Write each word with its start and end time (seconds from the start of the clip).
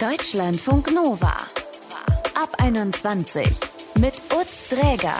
Deutschlandfunk 0.00 0.94
Nova. 0.94 1.32
Ab 2.34 2.50
21 2.58 3.48
mit 3.98 4.20
Utz 4.38 4.68
Dräger. 4.68 5.14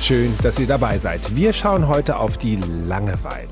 Schön, 0.00 0.32
dass 0.42 0.60
ihr 0.60 0.68
dabei 0.68 0.98
seid. 0.98 1.34
Wir 1.34 1.52
schauen 1.52 1.88
heute 1.88 2.18
auf 2.18 2.38
die 2.38 2.54
Langeweile. 2.86 3.48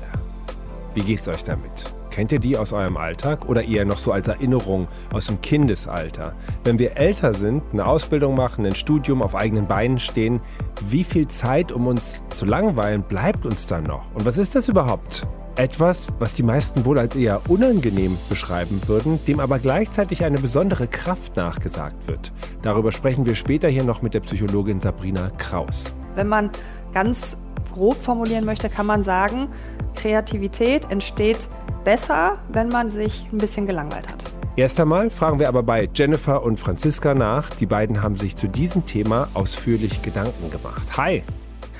Wie 0.93 1.01
geht's 1.01 1.27
euch 1.27 1.43
damit? 1.43 1.93
Kennt 2.11 2.31
ihr 2.31 2.39
die 2.39 2.57
aus 2.57 2.71
eurem 2.71 2.95
Alltag 2.95 3.49
oder 3.49 3.65
eher 3.65 3.83
noch 3.83 3.97
so 3.97 4.13
als 4.13 4.29
Erinnerung 4.29 4.87
aus 5.11 5.25
dem 5.25 5.41
Kindesalter? 5.41 6.33
Wenn 6.63 6.79
wir 6.79 6.95
älter 6.95 7.33
sind, 7.33 7.61
eine 7.73 7.85
Ausbildung 7.85 8.35
machen, 8.35 8.65
ein 8.65 8.75
Studium 8.75 9.21
auf 9.21 9.35
eigenen 9.35 9.67
Beinen 9.67 9.99
stehen, 9.99 10.39
wie 10.87 11.03
viel 11.03 11.27
Zeit, 11.27 11.73
um 11.73 11.87
uns 11.87 12.21
zu 12.29 12.45
langweilen, 12.45 13.03
bleibt 13.03 13.45
uns 13.45 13.67
dann 13.67 13.83
noch? 13.83 14.13
Und 14.13 14.23
was 14.23 14.37
ist 14.37 14.55
das 14.55 14.69
überhaupt? 14.69 15.27
Etwas, 15.55 16.07
was 16.17 16.33
die 16.33 16.43
meisten 16.43 16.85
wohl 16.85 16.97
als 16.97 17.15
eher 17.15 17.41
unangenehm 17.49 18.17
beschreiben 18.29 18.81
würden, 18.87 19.19
dem 19.25 19.39
aber 19.39 19.59
gleichzeitig 19.59 20.23
eine 20.23 20.39
besondere 20.39 20.87
Kraft 20.87 21.35
nachgesagt 21.35 22.07
wird. 22.07 22.31
Darüber 22.61 22.91
sprechen 22.91 23.25
wir 23.25 23.35
später 23.35 23.67
hier 23.67 23.83
noch 23.83 24.01
mit 24.01 24.13
der 24.13 24.21
Psychologin 24.21 24.79
Sabrina 24.79 25.29
Kraus. 25.37 25.93
Wenn 26.15 26.27
man 26.27 26.49
ganz 26.93 27.37
grob 27.73 27.97
formulieren 27.97 28.45
möchte, 28.45 28.69
kann 28.69 28.85
man 28.85 29.03
sagen, 29.03 29.49
Kreativität 29.95 30.89
entsteht 30.89 31.47
besser, 31.83 32.37
wenn 32.51 32.69
man 32.69 32.89
sich 32.89 33.27
ein 33.31 33.37
bisschen 33.37 33.67
gelangweilt 33.67 34.09
hat. 34.09 34.23
Erst 34.55 34.79
einmal 34.79 35.09
fragen 35.09 35.39
wir 35.39 35.47
aber 35.47 35.63
bei 35.63 35.89
Jennifer 35.93 36.43
und 36.43 36.59
Franziska 36.59 37.13
nach. 37.13 37.49
Die 37.51 37.65
beiden 37.65 38.01
haben 38.01 38.15
sich 38.15 38.35
zu 38.35 38.47
diesem 38.47 38.85
Thema 38.85 39.27
ausführlich 39.33 40.01
Gedanken 40.01 40.49
gemacht. 40.49 40.97
Hi! 40.97 41.23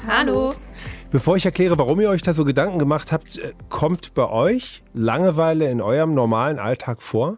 Hallo! 0.07 0.53
Bevor 1.11 1.35
ich 1.35 1.45
erkläre, 1.45 1.77
warum 1.77 2.01
ihr 2.01 2.09
euch 2.09 2.21
da 2.21 2.33
so 2.33 2.43
Gedanken 2.45 2.79
gemacht 2.79 3.11
habt, 3.11 3.37
äh, 3.37 3.53
kommt 3.69 4.13
bei 4.13 4.27
euch 4.29 4.83
Langeweile 4.93 5.69
in 5.69 5.81
eurem 5.81 6.13
normalen 6.13 6.57
Alltag 6.57 7.01
vor? 7.01 7.37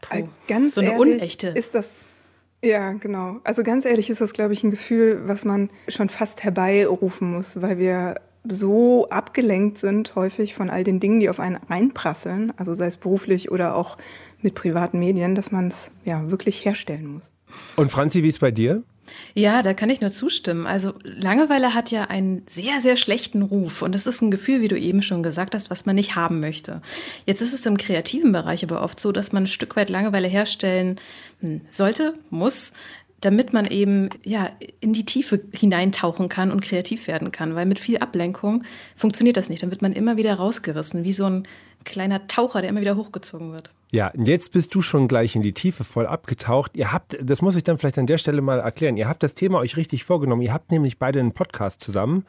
Puh, 0.00 0.24
ganz 0.48 0.74
so 0.74 0.80
eine 0.80 0.92
ehrlich, 0.92 1.14
unechte. 1.14 1.48
Ist 1.48 1.74
das 1.74 2.12
ja, 2.64 2.92
genau. 2.92 3.40
Also 3.42 3.64
ganz 3.64 3.84
ehrlich 3.84 4.08
ist 4.08 4.20
das, 4.20 4.32
glaube 4.32 4.52
ich, 4.52 4.62
ein 4.62 4.70
Gefühl, 4.70 5.22
was 5.24 5.44
man 5.44 5.68
schon 5.88 6.08
fast 6.08 6.44
herbeirufen 6.44 7.32
muss, 7.32 7.60
weil 7.60 7.78
wir 7.78 8.14
so 8.48 9.08
abgelenkt 9.08 9.78
sind 9.78 10.14
häufig 10.14 10.54
von 10.54 10.70
all 10.70 10.84
den 10.84 11.00
Dingen, 11.00 11.20
die 11.20 11.28
auf 11.28 11.40
einen 11.40 11.58
einprasseln, 11.68 12.52
also 12.56 12.74
sei 12.74 12.86
es 12.86 12.96
beruflich 12.96 13.50
oder 13.50 13.76
auch 13.76 13.96
mit 14.42 14.54
privaten 14.54 14.98
Medien, 14.98 15.34
dass 15.34 15.52
man 15.52 15.68
es 15.68 15.90
ja 16.04 16.30
wirklich 16.30 16.64
herstellen 16.64 17.06
muss. 17.06 17.32
Und 17.76 17.90
Franzi, 17.90 18.22
wie 18.22 18.28
ist 18.28 18.40
bei 18.40 18.50
dir? 18.50 18.82
Ja, 19.34 19.62
da 19.62 19.74
kann 19.74 19.90
ich 19.90 20.00
nur 20.00 20.10
zustimmen. 20.10 20.66
Also 20.66 20.94
Langeweile 21.02 21.74
hat 21.74 21.90
ja 21.90 22.04
einen 22.04 22.42
sehr, 22.48 22.80
sehr 22.80 22.96
schlechten 22.96 23.42
Ruf 23.42 23.82
und 23.82 23.94
das 23.94 24.06
ist 24.06 24.20
ein 24.22 24.30
Gefühl, 24.30 24.60
wie 24.60 24.68
du 24.68 24.78
eben 24.78 25.02
schon 25.02 25.22
gesagt 25.22 25.54
hast, 25.54 25.70
was 25.70 25.86
man 25.86 25.96
nicht 25.96 26.16
haben 26.16 26.40
möchte. 26.40 26.82
Jetzt 27.26 27.40
ist 27.40 27.52
es 27.52 27.66
im 27.66 27.76
kreativen 27.76 28.32
Bereich 28.32 28.62
aber 28.64 28.82
oft 28.82 29.00
so, 29.00 29.12
dass 29.12 29.32
man 29.32 29.44
ein 29.44 29.48
Stück 29.48 29.76
weit 29.76 29.90
Langeweile 29.90 30.28
herstellen 30.28 31.00
hm, 31.40 31.62
sollte, 31.70 32.14
muss, 32.30 32.72
damit 33.22 33.52
man 33.52 33.66
eben 33.66 34.10
ja 34.24 34.50
in 34.80 34.92
die 34.92 35.06
Tiefe 35.06 35.40
hineintauchen 35.52 36.28
kann 36.28 36.50
und 36.50 36.60
kreativ 36.60 37.06
werden 37.06 37.30
kann, 37.30 37.54
weil 37.54 37.66
mit 37.66 37.78
viel 37.78 37.98
Ablenkung 37.98 38.64
funktioniert 38.96 39.36
das 39.36 39.48
nicht. 39.48 39.62
Dann 39.62 39.70
wird 39.70 39.80
man 39.82 39.92
immer 39.92 40.16
wieder 40.16 40.34
rausgerissen, 40.34 41.04
wie 41.04 41.12
so 41.12 41.26
ein 41.26 41.48
kleiner 41.84 42.26
Taucher, 42.26 42.60
der 42.60 42.70
immer 42.70 42.80
wieder 42.80 42.96
hochgezogen 42.96 43.52
wird. 43.52 43.72
Ja, 43.90 44.08
und 44.08 44.26
jetzt 44.26 44.52
bist 44.52 44.74
du 44.74 44.80
schon 44.80 45.06
gleich 45.06 45.36
in 45.36 45.42
die 45.42 45.52
Tiefe 45.52 45.84
voll 45.84 46.06
abgetaucht. 46.06 46.76
Ihr 46.76 46.92
habt, 46.92 47.18
das 47.22 47.42
muss 47.42 47.56
ich 47.56 47.62
dann 47.64 47.76
vielleicht 47.76 47.98
an 47.98 48.06
der 48.06 48.16
Stelle 48.16 48.40
mal 48.40 48.58
erklären, 48.58 48.96
ihr 48.96 49.06
habt 49.06 49.22
das 49.22 49.34
Thema 49.34 49.58
euch 49.58 49.76
richtig 49.76 50.04
vorgenommen. 50.04 50.40
Ihr 50.40 50.54
habt 50.54 50.70
nämlich 50.70 50.98
beide 50.98 51.20
einen 51.20 51.32
Podcast 51.32 51.82
zusammen. 51.82 52.24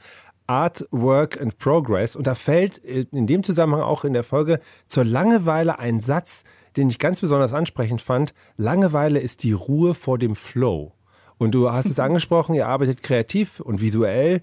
Art, 0.45 0.85
Work 0.91 1.39
and 1.39 1.57
Progress. 1.57 2.15
Und 2.17 2.27
da 2.27 2.35
fällt 2.35 2.79
in 2.79 3.27
dem 3.27 3.43
Zusammenhang 3.43 3.81
auch 3.81 4.03
in 4.03 4.13
der 4.13 4.23
Folge 4.23 4.59
zur 4.87 5.05
Langeweile 5.05 5.79
ein 5.79 6.01
Satz, 6.01 6.43
den 6.75 6.89
ich 6.89 6.99
ganz 6.99 7.21
besonders 7.21 7.53
ansprechend 7.53 8.01
fand. 8.01 8.33
Langeweile 8.57 9.19
ist 9.19 9.43
die 9.43 9.53
Ruhe 9.53 9.95
vor 9.95 10.17
dem 10.17 10.35
Flow. 10.35 10.91
Und 11.38 11.55
du 11.55 11.71
hast 11.71 11.85
es 11.89 11.99
angesprochen, 12.01 12.55
ihr 12.55 12.67
arbeitet 12.67 13.03
kreativ 13.03 13.59
und 13.59 13.81
visuell. 13.81 14.41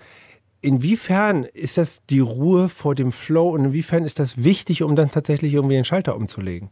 Inwiefern 0.62 1.44
ist 1.44 1.78
das 1.78 2.04
die 2.06 2.20
Ruhe 2.20 2.68
vor 2.68 2.94
dem 2.94 3.12
Flow 3.12 3.50
und 3.50 3.64
inwiefern 3.66 4.04
ist 4.04 4.18
das 4.18 4.44
wichtig, 4.44 4.82
um 4.82 4.94
dann 4.94 5.10
tatsächlich 5.10 5.54
irgendwie 5.54 5.76
den 5.76 5.84
Schalter 5.84 6.16
umzulegen? 6.16 6.70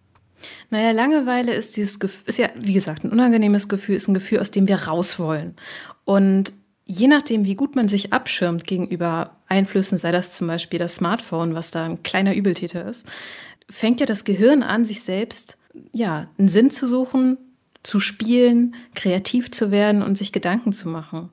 Naja, 0.71 0.91
Langeweile 0.93 1.55
ist 1.55 1.77
dieses 1.77 1.99
Gefühl, 1.99 2.29
ist 2.29 2.39
ja, 2.39 2.51
wie 2.57 2.75
gesagt, 2.75 3.05
ein 3.05 3.11
unangenehmes 3.11 3.69
Gefühl, 3.69 3.97
ist 3.97 4.09
ein 4.09 4.15
Gefühl, 4.15 4.41
aus 4.41 4.51
dem 4.51 4.69
wir 4.69 4.77
raus 4.83 5.19
wollen. 5.19 5.57
Und 6.05 6.53
je 6.85 7.07
nachdem, 7.07 7.45
wie 7.45 7.55
gut 7.55 7.77
man 7.77 7.89
sich 7.89 8.13
abschirmt 8.13 8.67
gegenüber 8.67 9.37
Einflüssen, 9.47 9.99
sei 9.99 10.13
das 10.13 10.35
zum 10.35 10.47
Beispiel 10.47 10.79
das 10.79 10.97
Smartphone, 10.97 11.55
was 11.55 11.71
da 11.71 11.85
ein 11.85 12.03
kleiner 12.03 12.35
Übeltäter 12.35 12.89
ist, 12.89 13.07
fängt 13.71 14.01
ja 14.01 14.07
das 14.07 14.25
Gehirn 14.25 14.63
an, 14.63 14.85
sich 14.85 15.03
selbst, 15.03 15.59
ja, 15.93 16.29
einen 16.39 16.49
Sinn 16.49 16.71
zu 16.71 16.87
suchen, 16.87 17.39
zu 17.83 18.01
spielen, 18.01 18.75
kreativ 18.95 19.51
zu 19.51 19.71
werden 19.71 20.03
und 20.03 20.19
sich 20.19 20.33
Gedanken 20.33 20.73
zu 20.73 20.89
machen. 20.89 21.31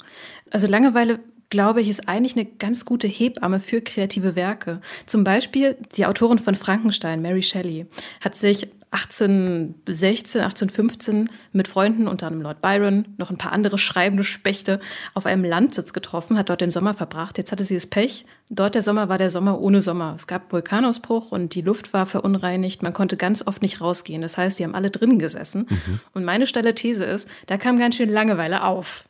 Also 0.51 0.67
Langeweile 0.67 1.19
glaube 1.55 1.79
ich, 1.79 1.87
ist 1.87 2.09
eigentlich 2.09 2.35
eine 2.35 2.43
ganz 2.43 2.83
gute 2.83 3.07
Hebamme 3.07 3.61
für 3.61 3.79
kreative 3.79 4.35
Werke. 4.35 4.81
Zum 5.05 5.23
Beispiel 5.23 5.77
die 5.95 6.05
Autorin 6.05 6.37
von 6.37 6.53
Frankenstein, 6.53 7.21
Mary 7.21 7.41
Shelley, 7.41 7.85
hat 8.19 8.35
sich 8.35 8.67
1816, 8.91 10.41
1815 10.41 11.29
mit 11.53 11.69
Freunden, 11.69 12.09
unter 12.09 12.27
anderem 12.27 12.43
Lord 12.43 12.61
Byron, 12.61 13.07
noch 13.15 13.29
ein 13.29 13.37
paar 13.37 13.53
andere 13.53 13.77
schreibende 13.77 14.25
Spechte, 14.25 14.81
auf 15.13 15.25
einem 15.25 15.45
Landsitz 15.45 15.93
getroffen, 15.93 16.37
hat 16.37 16.49
dort 16.49 16.59
den 16.59 16.71
Sommer 16.71 16.93
verbracht. 16.93 17.37
Jetzt 17.37 17.53
hatte 17.53 17.63
sie 17.63 17.75
das 17.75 17.87
Pech. 17.87 18.25
Dort 18.49 18.75
der 18.75 18.81
Sommer 18.81 19.07
war 19.07 19.17
der 19.17 19.29
Sommer 19.29 19.61
ohne 19.61 19.79
Sommer. 19.79 20.13
Es 20.17 20.27
gab 20.27 20.51
Vulkanausbruch 20.51 21.31
und 21.31 21.55
die 21.55 21.61
Luft 21.61 21.93
war 21.93 22.05
verunreinigt. 22.05 22.83
Man 22.83 22.91
konnte 22.91 23.15
ganz 23.15 23.47
oft 23.47 23.61
nicht 23.61 23.79
rausgehen. 23.79 24.21
Das 24.21 24.37
heißt, 24.37 24.59
die 24.59 24.65
haben 24.65 24.75
alle 24.75 24.91
drinnen 24.91 25.19
gesessen. 25.19 25.67
Mhm. 25.69 25.99
Und 26.13 26.25
meine 26.25 26.47
steile 26.47 26.75
These 26.75 27.05
ist, 27.05 27.29
da 27.47 27.55
kam 27.57 27.79
ganz 27.79 27.95
schön 27.95 28.09
Langeweile 28.09 28.65
auf. 28.65 29.05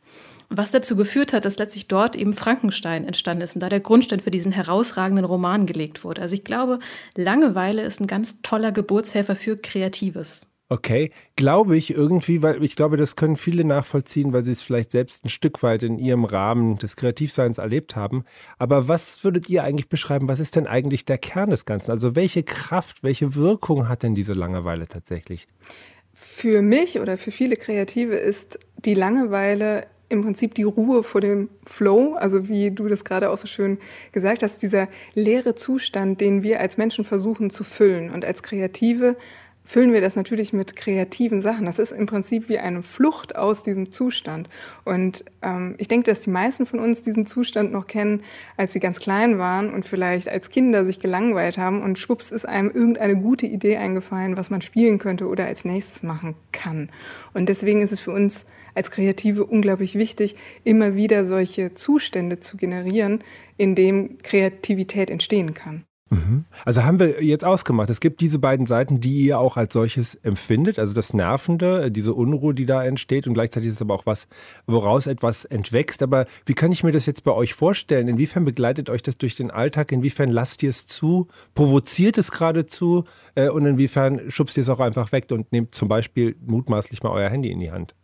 Was 0.48 0.70
dazu 0.70 0.96
geführt 0.96 1.32
hat, 1.32 1.44
dass 1.44 1.58
letztlich 1.58 1.88
dort 1.88 2.16
eben 2.16 2.32
Frankenstein 2.32 3.04
entstanden 3.04 3.42
ist 3.42 3.54
und 3.54 3.60
da 3.60 3.68
der 3.68 3.80
Grundstein 3.80 4.20
für 4.20 4.30
diesen 4.30 4.52
herausragenden 4.52 5.24
Roman 5.24 5.66
gelegt 5.66 6.04
wurde. 6.04 6.22
Also 6.22 6.34
ich 6.34 6.44
glaube, 6.44 6.78
Langeweile 7.16 7.82
ist 7.82 8.00
ein 8.00 8.06
ganz 8.06 8.42
toller 8.42 8.72
Geburtshelfer 8.72 9.36
für 9.36 9.56
Kreatives. 9.56 10.46
Okay, 10.68 11.12
glaube 11.36 11.76
ich 11.76 11.94
irgendwie, 11.94 12.42
weil 12.42 12.62
ich 12.64 12.74
glaube, 12.74 12.96
das 12.96 13.14
können 13.14 13.36
viele 13.36 13.62
nachvollziehen, 13.62 14.32
weil 14.32 14.42
sie 14.42 14.50
es 14.50 14.62
vielleicht 14.62 14.90
selbst 14.90 15.24
ein 15.24 15.28
Stück 15.28 15.62
weit 15.62 15.84
in 15.84 15.96
ihrem 15.96 16.24
Rahmen 16.24 16.76
des 16.76 16.96
Kreativseins 16.96 17.58
erlebt 17.58 17.94
haben. 17.94 18.24
Aber 18.58 18.88
was 18.88 19.22
würdet 19.22 19.48
ihr 19.48 19.62
eigentlich 19.62 19.88
beschreiben? 19.88 20.26
Was 20.26 20.40
ist 20.40 20.56
denn 20.56 20.66
eigentlich 20.66 21.04
der 21.04 21.18
Kern 21.18 21.50
des 21.50 21.66
Ganzen? 21.66 21.92
Also 21.92 22.16
welche 22.16 22.42
Kraft, 22.42 23.04
welche 23.04 23.36
Wirkung 23.36 23.88
hat 23.88 24.02
denn 24.02 24.16
diese 24.16 24.32
Langeweile 24.32 24.88
tatsächlich? 24.88 25.46
Für 26.12 26.62
mich 26.62 26.98
oder 26.98 27.16
für 27.16 27.30
viele 27.30 27.56
Kreative 27.56 28.16
ist 28.16 28.58
die 28.84 28.94
Langeweile 28.94 29.86
im 30.08 30.22
Prinzip 30.22 30.54
die 30.54 30.62
Ruhe 30.62 31.02
vor 31.02 31.20
dem 31.20 31.48
Flow, 31.64 32.14
also 32.14 32.48
wie 32.48 32.70
du 32.70 32.88
das 32.88 33.04
gerade 33.04 33.30
auch 33.30 33.38
so 33.38 33.46
schön 33.46 33.78
gesagt 34.12 34.42
hast, 34.42 34.62
dieser 34.62 34.88
leere 35.14 35.54
Zustand, 35.54 36.20
den 36.20 36.42
wir 36.42 36.60
als 36.60 36.76
Menschen 36.76 37.04
versuchen 37.04 37.50
zu 37.50 37.64
füllen. 37.64 38.10
Und 38.10 38.24
als 38.24 38.42
Kreative 38.42 39.16
füllen 39.66 39.92
wir 39.92 40.00
das 40.00 40.16
natürlich 40.16 40.52
mit 40.52 40.76
kreativen 40.76 41.40
Sachen. 41.42 41.66
Das 41.66 41.78
ist 41.78 41.92
im 41.92 42.06
Prinzip 42.06 42.48
wie 42.48 42.58
eine 42.58 42.82
Flucht 42.82 43.36
aus 43.36 43.62
diesem 43.62 43.90
Zustand. 43.90 44.48
Und 44.84 45.24
ähm, 45.42 45.74
ich 45.78 45.88
denke, 45.88 46.08
dass 46.10 46.20
die 46.20 46.30
meisten 46.30 46.64
von 46.64 46.78
uns 46.78 47.02
diesen 47.02 47.26
Zustand 47.26 47.72
noch 47.72 47.86
kennen, 47.86 48.22
als 48.56 48.72
sie 48.72 48.80
ganz 48.80 49.00
klein 49.00 49.38
waren 49.38 49.74
und 49.74 49.84
vielleicht 49.84 50.28
als 50.28 50.50
Kinder 50.50 50.86
sich 50.86 51.00
gelangweilt 51.00 51.58
haben 51.58 51.82
und 51.82 51.98
schwupps 51.98 52.30
ist 52.30 52.46
einem 52.46 52.70
irgendeine 52.70 53.16
gute 53.16 53.46
Idee 53.46 53.76
eingefallen, 53.76 54.36
was 54.36 54.50
man 54.50 54.62
spielen 54.62 54.98
könnte 54.98 55.26
oder 55.26 55.46
als 55.46 55.64
nächstes 55.64 56.04
machen 56.04 56.36
kann. 56.52 56.88
Und 57.34 57.48
deswegen 57.48 57.82
ist 57.82 57.92
es 57.92 58.00
für 58.00 58.12
uns 58.12 58.46
als 58.74 58.90
Kreative 58.90 59.44
unglaublich 59.44 59.96
wichtig, 59.96 60.36
immer 60.62 60.94
wieder 60.94 61.24
solche 61.24 61.74
Zustände 61.74 62.38
zu 62.38 62.56
generieren, 62.56 63.24
in 63.56 63.74
dem 63.74 64.18
Kreativität 64.18 65.10
entstehen 65.10 65.54
kann. 65.54 65.84
Also 66.64 66.84
haben 66.84 67.00
wir 67.00 67.22
jetzt 67.24 67.44
ausgemacht, 67.44 67.90
es 67.90 67.98
gibt 67.98 68.20
diese 68.20 68.38
beiden 68.38 68.66
Seiten, 68.66 69.00
die 69.00 69.24
ihr 69.24 69.40
auch 69.40 69.56
als 69.56 69.72
solches 69.72 70.14
empfindet, 70.14 70.78
also 70.78 70.94
das 70.94 71.14
Nervende, 71.14 71.90
diese 71.90 72.14
Unruhe, 72.14 72.54
die 72.54 72.64
da 72.64 72.84
entsteht 72.84 73.26
und 73.26 73.34
gleichzeitig 73.34 73.68
ist 73.68 73.74
es 73.76 73.82
aber 73.82 73.94
auch 73.94 74.06
was, 74.06 74.28
woraus 74.66 75.08
etwas 75.08 75.44
entwächst. 75.44 76.02
Aber 76.02 76.26
wie 76.44 76.54
kann 76.54 76.70
ich 76.70 76.84
mir 76.84 76.92
das 76.92 77.06
jetzt 77.06 77.24
bei 77.24 77.32
euch 77.32 77.54
vorstellen? 77.54 78.06
Inwiefern 78.06 78.44
begleitet 78.44 78.88
euch 78.88 79.02
das 79.02 79.18
durch 79.18 79.34
den 79.34 79.50
Alltag? 79.50 79.90
Inwiefern 79.90 80.30
lasst 80.30 80.62
ihr 80.62 80.70
es 80.70 80.86
zu? 80.86 81.26
Provoziert 81.56 82.18
es 82.18 82.30
geradezu? 82.30 83.04
Äh, 83.34 83.48
und 83.48 83.66
inwiefern 83.66 84.30
schubst 84.30 84.56
ihr 84.56 84.62
es 84.62 84.68
auch 84.68 84.80
einfach 84.80 85.10
weg 85.10 85.26
und 85.30 85.50
nehmt 85.50 85.74
zum 85.74 85.88
Beispiel 85.88 86.36
mutmaßlich 86.46 87.02
mal 87.02 87.10
euer 87.10 87.30
Handy 87.30 87.50
in 87.50 87.58
die 87.58 87.72
Hand? 87.72 87.96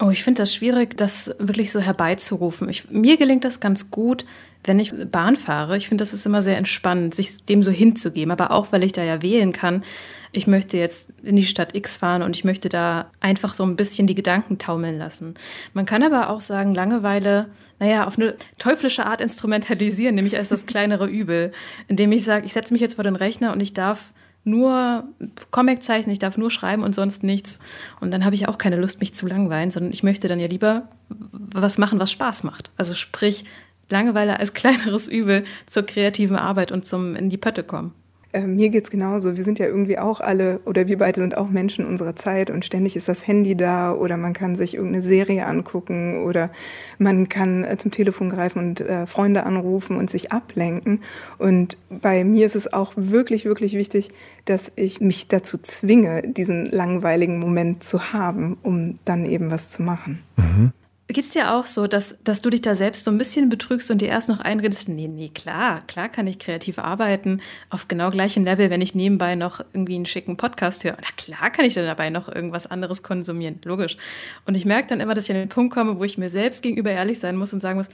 Oh, 0.00 0.10
ich 0.10 0.22
finde 0.22 0.42
das 0.42 0.54
schwierig, 0.54 0.96
das 0.96 1.34
wirklich 1.40 1.72
so 1.72 1.80
herbeizurufen. 1.80 2.68
Ich, 2.68 2.88
mir 2.90 3.16
gelingt 3.16 3.44
das 3.44 3.58
ganz 3.58 3.90
gut, 3.90 4.24
wenn 4.64 4.78
ich 4.78 4.92
Bahn 5.10 5.36
fahre. 5.36 5.76
Ich 5.76 5.88
finde, 5.88 6.02
das 6.02 6.12
ist 6.12 6.24
immer 6.24 6.42
sehr 6.42 6.56
entspannend, 6.56 7.16
sich 7.16 7.44
dem 7.46 7.64
so 7.64 7.72
hinzugeben. 7.72 8.30
Aber 8.30 8.52
auch, 8.52 8.70
weil 8.70 8.84
ich 8.84 8.92
da 8.92 9.02
ja 9.02 9.22
wählen 9.22 9.52
kann. 9.52 9.82
Ich 10.30 10.46
möchte 10.46 10.76
jetzt 10.76 11.12
in 11.24 11.34
die 11.34 11.46
Stadt 11.46 11.74
X 11.74 11.96
fahren 11.96 12.22
und 12.22 12.36
ich 12.36 12.44
möchte 12.44 12.68
da 12.68 13.10
einfach 13.18 13.54
so 13.54 13.64
ein 13.64 13.74
bisschen 13.74 14.06
die 14.06 14.14
Gedanken 14.14 14.58
taumeln 14.58 14.98
lassen. 14.98 15.34
Man 15.74 15.86
kann 15.86 16.04
aber 16.04 16.30
auch 16.30 16.42
sagen, 16.42 16.74
Langeweile, 16.74 17.46
naja, 17.80 18.06
auf 18.06 18.18
eine 18.18 18.36
teuflische 18.58 19.06
Art 19.06 19.20
instrumentalisieren, 19.20 20.14
nämlich 20.14 20.36
als 20.36 20.50
das 20.50 20.66
kleinere 20.66 21.06
Übel, 21.06 21.52
indem 21.88 22.12
ich 22.12 22.24
sage, 22.24 22.46
ich 22.46 22.52
setze 22.52 22.72
mich 22.72 22.82
jetzt 22.82 22.94
vor 22.94 23.04
den 23.04 23.16
Rechner 23.16 23.52
und 23.52 23.60
ich 23.60 23.74
darf 23.74 24.12
nur 24.48 25.04
Comic 25.50 25.82
zeichnen, 25.82 26.12
ich 26.12 26.18
darf 26.18 26.36
nur 26.36 26.50
schreiben 26.50 26.82
und 26.82 26.94
sonst 26.94 27.22
nichts. 27.22 27.58
Und 28.00 28.12
dann 28.12 28.24
habe 28.24 28.34
ich 28.34 28.48
auch 28.48 28.58
keine 28.58 28.76
Lust, 28.76 29.00
mich 29.00 29.14
zu 29.14 29.26
langweilen, 29.26 29.70
sondern 29.70 29.92
ich 29.92 30.02
möchte 30.02 30.28
dann 30.28 30.40
ja 30.40 30.46
lieber 30.46 30.88
was 31.08 31.78
machen, 31.78 32.00
was 32.00 32.12
Spaß 32.12 32.44
macht. 32.44 32.70
Also 32.76 32.94
sprich, 32.94 33.44
Langeweile 33.90 34.38
als 34.38 34.54
kleineres 34.54 35.08
Übel 35.08 35.44
zur 35.66 35.84
kreativen 35.84 36.36
Arbeit 36.36 36.72
und 36.72 36.86
zum 36.86 37.16
in 37.16 37.30
die 37.30 37.38
Pötte 37.38 37.62
kommen. 37.62 37.92
Äh, 38.32 38.42
mir 38.42 38.68
geht's 38.68 38.90
genauso. 38.90 39.36
Wir 39.36 39.44
sind 39.44 39.58
ja 39.58 39.66
irgendwie 39.66 39.98
auch 39.98 40.20
alle, 40.20 40.60
oder 40.66 40.86
wir 40.86 40.98
beide 40.98 41.20
sind 41.20 41.36
auch 41.36 41.48
Menschen 41.48 41.86
unserer 41.86 42.14
Zeit 42.14 42.50
und 42.50 42.64
ständig 42.64 42.94
ist 42.94 43.08
das 43.08 43.26
Handy 43.26 43.56
da 43.56 43.92
oder 43.92 44.18
man 44.18 44.34
kann 44.34 44.54
sich 44.54 44.74
irgendeine 44.74 45.02
Serie 45.02 45.46
angucken 45.46 46.24
oder 46.24 46.50
man 46.98 47.30
kann 47.30 47.64
äh, 47.64 47.78
zum 47.78 47.90
Telefon 47.90 48.28
greifen 48.28 48.58
und 48.58 48.80
äh, 48.80 49.06
Freunde 49.06 49.44
anrufen 49.44 49.96
und 49.96 50.10
sich 50.10 50.30
ablenken. 50.30 51.02
Und 51.38 51.78
bei 51.88 52.22
mir 52.24 52.44
ist 52.44 52.56
es 52.56 52.70
auch 52.70 52.92
wirklich, 52.96 53.46
wirklich 53.46 53.74
wichtig, 53.74 54.10
dass 54.44 54.72
ich 54.76 55.00
mich 55.00 55.28
dazu 55.28 55.56
zwinge, 55.56 56.22
diesen 56.22 56.66
langweiligen 56.66 57.38
Moment 57.38 57.82
zu 57.82 58.12
haben, 58.12 58.58
um 58.62 58.96
dann 59.06 59.24
eben 59.24 59.50
was 59.50 59.70
zu 59.70 59.82
machen. 59.82 60.22
Mhm. 60.36 60.72
Geht 61.10 61.24
es 61.24 61.30
dir 61.30 61.54
auch 61.54 61.64
so, 61.64 61.86
dass, 61.86 62.18
dass 62.22 62.42
du 62.42 62.50
dich 62.50 62.60
da 62.60 62.74
selbst 62.74 63.02
so 63.02 63.10
ein 63.10 63.16
bisschen 63.16 63.48
betrügst 63.48 63.90
und 63.90 64.02
dir 64.02 64.08
erst 64.08 64.28
noch 64.28 64.40
einredest, 64.40 64.90
nee, 64.90 65.08
nee, 65.08 65.30
klar, 65.30 65.80
klar 65.86 66.10
kann 66.10 66.26
ich 66.26 66.38
kreativ 66.38 66.78
arbeiten, 66.78 67.40
auf 67.70 67.88
genau 67.88 68.10
gleichem 68.10 68.44
Level, 68.44 68.68
wenn 68.68 68.82
ich 68.82 68.94
nebenbei 68.94 69.34
noch 69.34 69.60
irgendwie 69.72 69.94
einen 69.94 70.04
schicken 70.04 70.36
Podcast 70.36 70.84
höre. 70.84 70.98
Na 71.00 71.08
klar 71.16 71.48
kann 71.48 71.64
ich 71.64 71.72
dann 71.72 71.86
dabei 71.86 72.10
noch 72.10 72.28
irgendwas 72.28 72.66
anderes 72.66 73.02
konsumieren, 73.02 73.58
logisch. 73.64 73.96
Und 74.44 74.54
ich 74.54 74.66
merke 74.66 74.88
dann 74.88 75.00
immer, 75.00 75.14
dass 75.14 75.24
ich 75.24 75.30
an 75.30 75.38
den 75.38 75.48
Punkt 75.48 75.72
komme, 75.72 75.98
wo 75.98 76.04
ich 76.04 76.18
mir 76.18 76.28
selbst 76.28 76.62
gegenüber 76.62 76.90
ehrlich 76.90 77.20
sein 77.20 77.36
muss 77.36 77.54
und 77.54 77.60
sagen 77.60 77.78
muss, 77.78 77.88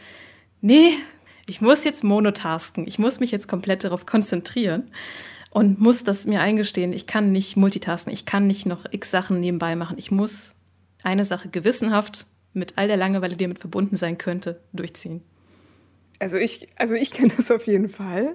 nee, 0.60 0.94
ich 1.46 1.60
muss 1.60 1.84
jetzt 1.84 2.02
monotasken, 2.02 2.84
ich 2.84 2.98
muss 2.98 3.20
mich 3.20 3.30
jetzt 3.30 3.46
komplett 3.46 3.84
darauf 3.84 4.06
konzentrieren 4.06 4.90
und 5.50 5.78
muss 5.78 6.02
das 6.02 6.26
mir 6.26 6.40
eingestehen, 6.40 6.92
ich 6.92 7.06
kann 7.06 7.30
nicht 7.30 7.56
multitasken, 7.56 8.12
ich 8.12 8.26
kann 8.26 8.48
nicht 8.48 8.66
noch 8.66 8.86
x 8.90 9.12
Sachen 9.12 9.38
nebenbei 9.38 9.76
machen, 9.76 9.98
ich 9.98 10.10
muss 10.10 10.56
eine 11.04 11.24
Sache 11.24 11.48
gewissenhaft 11.48 12.26
mit 12.54 12.78
all 12.78 12.88
der 12.88 12.96
Langeweile, 12.96 13.36
die 13.36 13.44
damit 13.44 13.58
verbunden 13.58 13.96
sein 13.96 14.18
könnte, 14.18 14.60
durchziehen? 14.72 15.22
Also 16.18 16.36
ich, 16.36 16.68
also 16.76 16.94
ich 16.94 17.10
kenne 17.12 17.32
das 17.36 17.50
auf 17.50 17.64
jeden 17.64 17.88
Fall, 17.88 18.34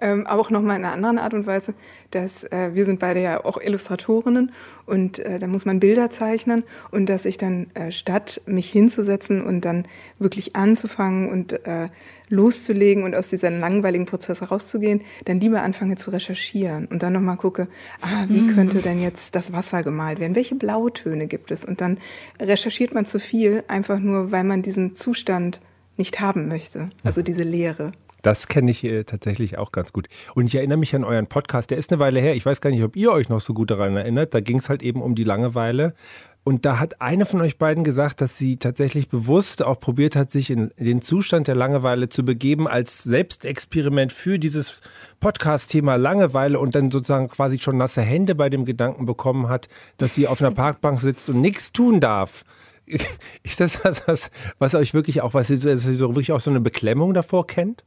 ähm, 0.00 0.26
aber 0.26 0.40
auch 0.40 0.50
nochmal 0.50 0.76
in 0.76 0.84
einer 0.84 0.94
anderen 0.94 1.18
Art 1.18 1.34
und 1.34 1.46
Weise, 1.46 1.74
dass 2.10 2.44
äh, 2.44 2.70
wir 2.72 2.84
sind 2.84 3.00
beide 3.00 3.20
ja 3.20 3.44
auch 3.44 3.60
Illustratorinnen 3.60 4.52
und 4.86 5.18
äh, 5.20 5.38
da 5.38 5.46
muss 5.46 5.64
man 5.64 5.80
Bilder 5.80 6.10
zeichnen 6.10 6.64
und 6.90 7.06
dass 7.06 7.24
ich 7.24 7.38
dann 7.38 7.70
äh, 7.74 7.90
statt 7.90 8.40
mich 8.46 8.70
hinzusetzen 8.70 9.44
und 9.44 9.64
dann 9.64 9.86
wirklich 10.18 10.56
anzufangen 10.56 11.30
und 11.30 11.64
äh, 11.66 11.88
loszulegen 12.30 13.04
und 13.04 13.14
aus 13.14 13.28
diesem 13.28 13.60
langweiligen 13.60 14.06
Prozess 14.06 14.50
rauszugehen, 14.50 15.02
dann 15.24 15.40
lieber 15.40 15.62
anfange 15.62 15.96
zu 15.96 16.10
recherchieren 16.10 16.86
und 16.86 17.02
dann 17.02 17.12
nochmal 17.12 17.36
gucke, 17.36 17.68
ah, 18.00 18.24
wie 18.28 18.42
mhm. 18.42 18.54
könnte 18.54 18.78
denn 18.78 19.00
jetzt 19.00 19.34
das 19.34 19.52
Wasser 19.52 19.82
gemalt 19.82 20.20
werden? 20.20 20.36
Welche 20.36 20.54
Blautöne 20.54 21.26
gibt 21.26 21.50
es? 21.50 21.64
Und 21.64 21.80
dann 21.80 21.98
recherchiert 22.40 22.94
man 22.94 23.04
zu 23.04 23.18
viel, 23.18 23.64
einfach 23.68 23.98
nur, 23.98 24.30
weil 24.30 24.44
man 24.44 24.62
diesen 24.62 24.94
Zustand 24.94 25.60
nicht 26.00 26.18
haben 26.20 26.48
möchte, 26.48 26.88
also 27.04 27.20
diese 27.20 27.42
Leere. 27.42 27.92
Das 28.22 28.48
kenne 28.48 28.70
ich 28.70 28.84
äh, 28.84 29.04
tatsächlich 29.04 29.58
auch 29.58 29.70
ganz 29.70 29.92
gut. 29.92 30.08
Und 30.34 30.46
ich 30.46 30.54
erinnere 30.54 30.78
mich 30.78 30.94
an 30.94 31.04
euren 31.04 31.26
Podcast, 31.26 31.70
der 31.70 31.78
ist 31.78 31.92
eine 31.92 32.00
Weile 32.00 32.20
her. 32.20 32.34
Ich 32.34 32.44
weiß 32.44 32.60
gar 32.60 32.70
nicht, 32.70 32.82
ob 32.82 32.96
ihr 32.96 33.12
euch 33.12 33.28
noch 33.28 33.40
so 33.40 33.54
gut 33.54 33.70
daran 33.70 33.96
erinnert. 33.96 34.34
Da 34.34 34.40
ging 34.40 34.58
es 34.58 34.68
halt 34.68 34.82
eben 34.82 35.00
um 35.00 35.14
die 35.14 35.24
Langeweile. 35.24 35.94
Und 36.42 36.64
da 36.64 36.78
hat 36.78 37.02
eine 37.02 37.26
von 37.26 37.42
euch 37.42 37.58
beiden 37.58 37.84
gesagt, 37.84 38.22
dass 38.22 38.38
sie 38.38 38.56
tatsächlich 38.56 39.08
bewusst 39.08 39.62
auch 39.62 39.78
probiert 39.78 40.16
hat, 40.16 40.30
sich 40.30 40.50
in 40.50 40.70
den 40.78 41.02
Zustand 41.02 41.48
der 41.48 41.54
Langeweile 41.54 42.08
zu 42.08 42.24
begeben 42.24 42.66
als 42.66 43.02
Selbstexperiment 43.02 44.12
für 44.12 44.38
dieses 44.38 44.80
Podcast-Thema 45.20 45.96
Langeweile 45.96 46.58
und 46.58 46.74
dann 46.74 46.90
sozusagen 46.90 47.28
quasi 47.28 47.58
schon 47.58 47.76
nasse 47.76 48.00
Hände 48.00 48.34
bei 48.34 48.48
dem 48.48 48.64
Gedanken 48.64 49.04
bekommen 49.04 49.50
hat, 49.50 49.68
dass 49.98 50.14
sie 50.14 50.28
auf 50.28 50.40
einer 50.40 50.50
Parkbank 50.50 50.98
sitzt 50.98 51.28
und 51.28 51.42
nichts 51.42 51.72
tun 51.72 52.00
darf. 52.00 52.44
Ist 53.42 53.60
das 53.60 53.84
was, 53.84 54.30
was, 54.58 54.74
euch 54.74 54.94
wirklich 54.94 55.20
auch, 55.22 55.34
was 55.34 55.50
ihr 55.50 55.76
so 55.76 56.08
wirklich 56.08 56.32
auch 56.32 56.40
so 56.40 56.50
eine 56.50 56.60
Beklemmung 56.60 57.14
davor 57.14 57.46
kennt? 57.46 57.84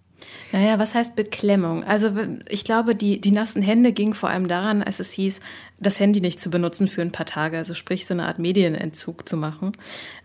Naja, 0.51 0.79
was 0.79 0.95
heißt 0.95 1.15
Beklemmung? 1.15 1.83
Also 1.83 2.11
ich 2.47 2.63
glaube, 2.63 2.95
die, 2.95 3.19
die 3.19 3.31
nassen 3.31 3.61
Hände 3.61 3.91
gingen 3.91 4.13
vor 4.13 4.29
allem 4.29 4.47
daran, 4.47 4.83
als 4.83 4.99
es 4.99 5.11
hieß, 5.11 5.41
das 5.79 5.99
Handy 5.99 6.21
nicht 6.21 6.39
zu 6.39 6.49
benutzen 6.49 6.87
für 6.87 7.01
ein 7.01 7.11
paar 7.11 7.25
Tage, 7.25 7.57
also 7.57 7.73
sprich 7.73 8.05
so 8.05 8.13
eine 8.13 8.25
Art 8.25 8.39
Medienentzug 8.39 9.27
zu 9.27 9.35
machen. 9.35 9.73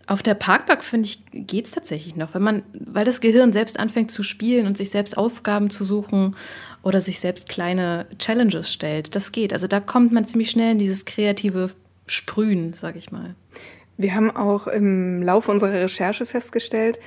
Auf 0.06 0.22
der 0.22 0.34
Parkbank, 0.34 0.84
finde 0.84 1.08
ich, 1.08 1.24
geht 1.32 1.66
es 1.66 1.72
tatsächlich 1.72 2.16
noch, 2.16 2.34
wenn 2.34 2.42
man, 2.42 2.62
weil 2.72 3.04
das 3.04 3.20
Gehirn 3.20 3.52
selbst 3.52 3.78
anfängt 3.78 4.10
zu 4.10 4.22
spielen 4.22 4.66
und 4.66 4.76
sich 4.76 4.90
selbst 4.90 5.16
Aufgaben 5.16 5.70
zu 5.70 5.84
suchen 5.84 6.36
oder 6.82 7.00
sich 7.00 7.20
selbst 7.20 7.48
kleine 7.48 8.06
Challenges 8.18 8.72
stellt. 8.72 9.14
Das 9.16 9.32
geht. 9.32 9.52
Also 9.52 9.66
da 9.66 9.80
kommt 9.80 10.12
man 10.12 10.24
ziemlich 10.26 10.50
schnell 10.50 10.72
in 10.72 10.78
dieses 10.78 11.04
kreative 11.04 11.70
Sprühen, 12.06 12.74
sage 12.74 12.98
ich 12.98 13.10
mal. 13.10 13.34
Wir 13.98 14.14
haben 14.14 14.30
auch 14.30 14.68
im 14.68 15.22
Laufe 15.22 15.50
unserer 15.50 15.72
Recherche 15.72 16.24
festgestellt, 16.24 17.00